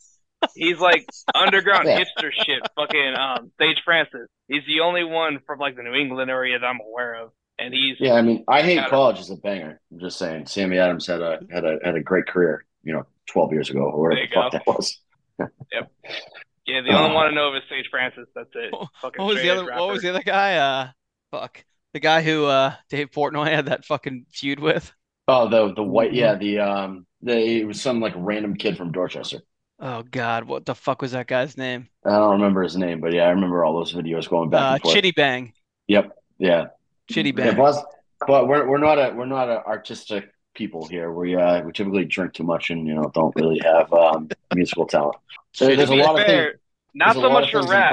[0.54, 2.62] he's like underground hipster shit.
[2.76, 4.28] Fucking um, Sage Francis.
[4.48, 7.72] He's the only one from like the New England area that I'm aware of, and
[7.72, 9.80] he's Yeah, I mean, I hate college is a banger.
[9.92, 12.64] I'm just saying, Sammy Adams had a had a had a great career.
[12.82, 14.58] You know, 12 years ago or whatever the fuck go.
[14.58, 14.98] that was.
[15.72, 15.92] yep.
[16.66, 16.80] yeah.
[16.80, 18.26] The only one I know of is Sage Francis.
[18.34, 18.72] That's it.
[19.02, 20.56] Fucking What was the other edge what was the other guy?
[20.56, 20.88] Uh
[21.30, 21.64] fuck.
[21.92, 24.92] The guy who uh Dave Portnoy had that fucking feud with.
[25.30, 28.92] Oh, the the white, yeah, the um, the it was some like random kid from
[28.92, 29.40] Dorchester.
[29.80, 31.88] Oh god, what the fuck was that guy's name?
[32.04, 34.72] I don't remember his name, but yeah, I remember all those videos going back Uh
[34.74, 34.94] and forth.
[34.94, 35.52] Chitty Bang.
[35.86, 36.66] Yep, yeah,
[37.08, 37.52] Chitty yeah.
[37.52, 37.56] Bang.
[37.56, 37.84] But,
[38.26, 41.12] but we're we're not a we're not an artistic people here.
[41.12, 44.86] We uh we typically drink too much and you know don't really have um musical
[44.86, 45.16] talent.
[45.58, 46.60] There- there's a be lot of fair, things.
[46.94, 47.92] not so much for rap,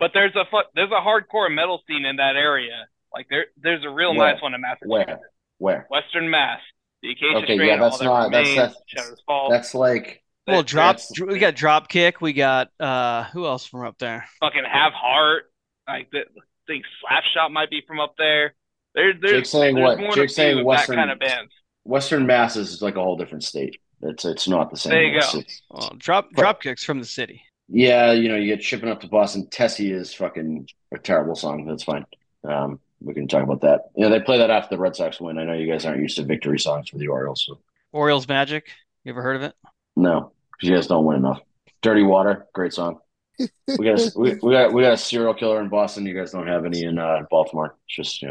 [0.00, 2.86] but there's a fu- there's a hardcore metal scene in that area.
[3.14, 4.32] Like there there's a real Where?
[4.32, 4.90] nice one in Massachusetts.
[4.90, 5.20] Where
[5.58, 5.86] where?
[5.88, 6.58] Western Mass.
[7.02, 10.96] The Acacia Okay, Strain, yeah, that's not that's that's that's like Well, drop.
[10.96, 12.20] that's- We got drop kick.
[12.20, 14.26] We got uh, who else from up there?
[14.40, 15.44] fucking have heart.
[15.86, 16.24] Like the I
[16.66, 18.54] think Slapshot might be from up there.
[18.94, 19.98] There, there's, Jake's saying there's what?
[20.00, 21.52] more Jake's than a few saying Western- that kind of bands.
[21.84, 23.80] Western Mass is like a whole different state.
[24.02, 24.90] It's it's not the same.
[24.90, 25.42] There you go.
[25.70, 27.42] Well, drop But- drop kicks from the city.
[27.68, 29.48] yeah, you know, you get shipping up to Boston.
[29.50, 31.64] Tessie is fucking a terrible song.
[31.66, 32.04] That's fine.
[32.44, 33.90] Um, we can talk about that.
[33.96, 35.38] You know, they play that after the Red Sox win.
[35.38, 37.58] I know you guys aren't used to victory songs for the Orioles, so
[37.92, 38.66] Orioles Magic.
[39.04, 39.54] You ever heard of it?
[39.96, 41.40] No, because you guys don't win enough.
[41.82, 42.98] Dirty Water, great song.
[43.38, 46.06] We got a, we, we got we got a serial killer in Boston.
[46.06, 47.76] You guys don't have any in uh, Baltimore.
[47.86, 48.28] It's just you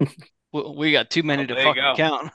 [0.00, 0.08] know,
[0.52, 1.94] We, we got too many Oh, to fucking go.
[1.96, 2.30] count.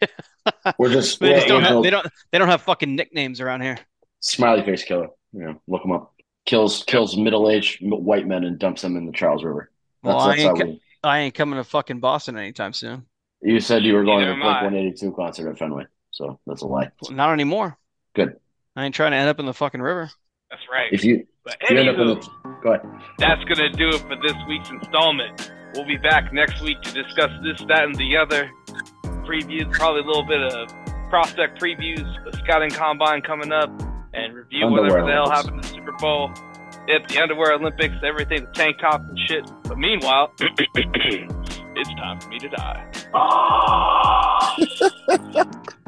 [0.78, 1.72] we're just They we're, just don't have.
[1.72, 2.06] no- They don't.
[2.32, 3.78] They don't have fucking nicknames around here.
[4.20, 5.08] smiley face killer.
[5.32, 6.12] You know, look him up.
[6.46, 9.70] Kills kills middle aged white men and dumps them in the Charles River.
[10.02, 10.82] That's, Well, I that's how ain't ca- we.
[11.02, 13.06] I ain't coming to fucking Boston anytime soon.
[13.42, 16.38] You said you were going Neither to am the Blink 182 concert at Fenway, so
[16.46, 16.90] that's a lie.
[17.10, 17.78] Not anymore.
[18.14, 18.36] Good.
[18.76, 20.10] I ain't trying to end up in the fucking river.
[20.50, 20.88] That's right.
[20.92, 22.30] If you But if you end up in the
[22.62, 22.86] go ahead.
[23.18, 25.52] that's gonna do it for this week's installment.
[25.74, 28.50] We'll be back next week to discuss this, that, and the other.
[29.24, 30.68] Previews, probably a little bit of
[31.10, 33.70] prospect previews, the scouting combine coming up,
[34.12, 35.46] and review Underwear whatever the hell Olympics.
[35.46, 36.30] happened in the Super Bowl.
[36.88, 39.48] Yep, the underwear Olympics, everything, the tank tops and shit.
[39.64, 42.86] But meanwhile, it's time for me to die.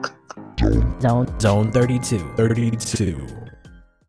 [1.01, 2.18] Zone Zone 32.
[2.36, 3.41] 32.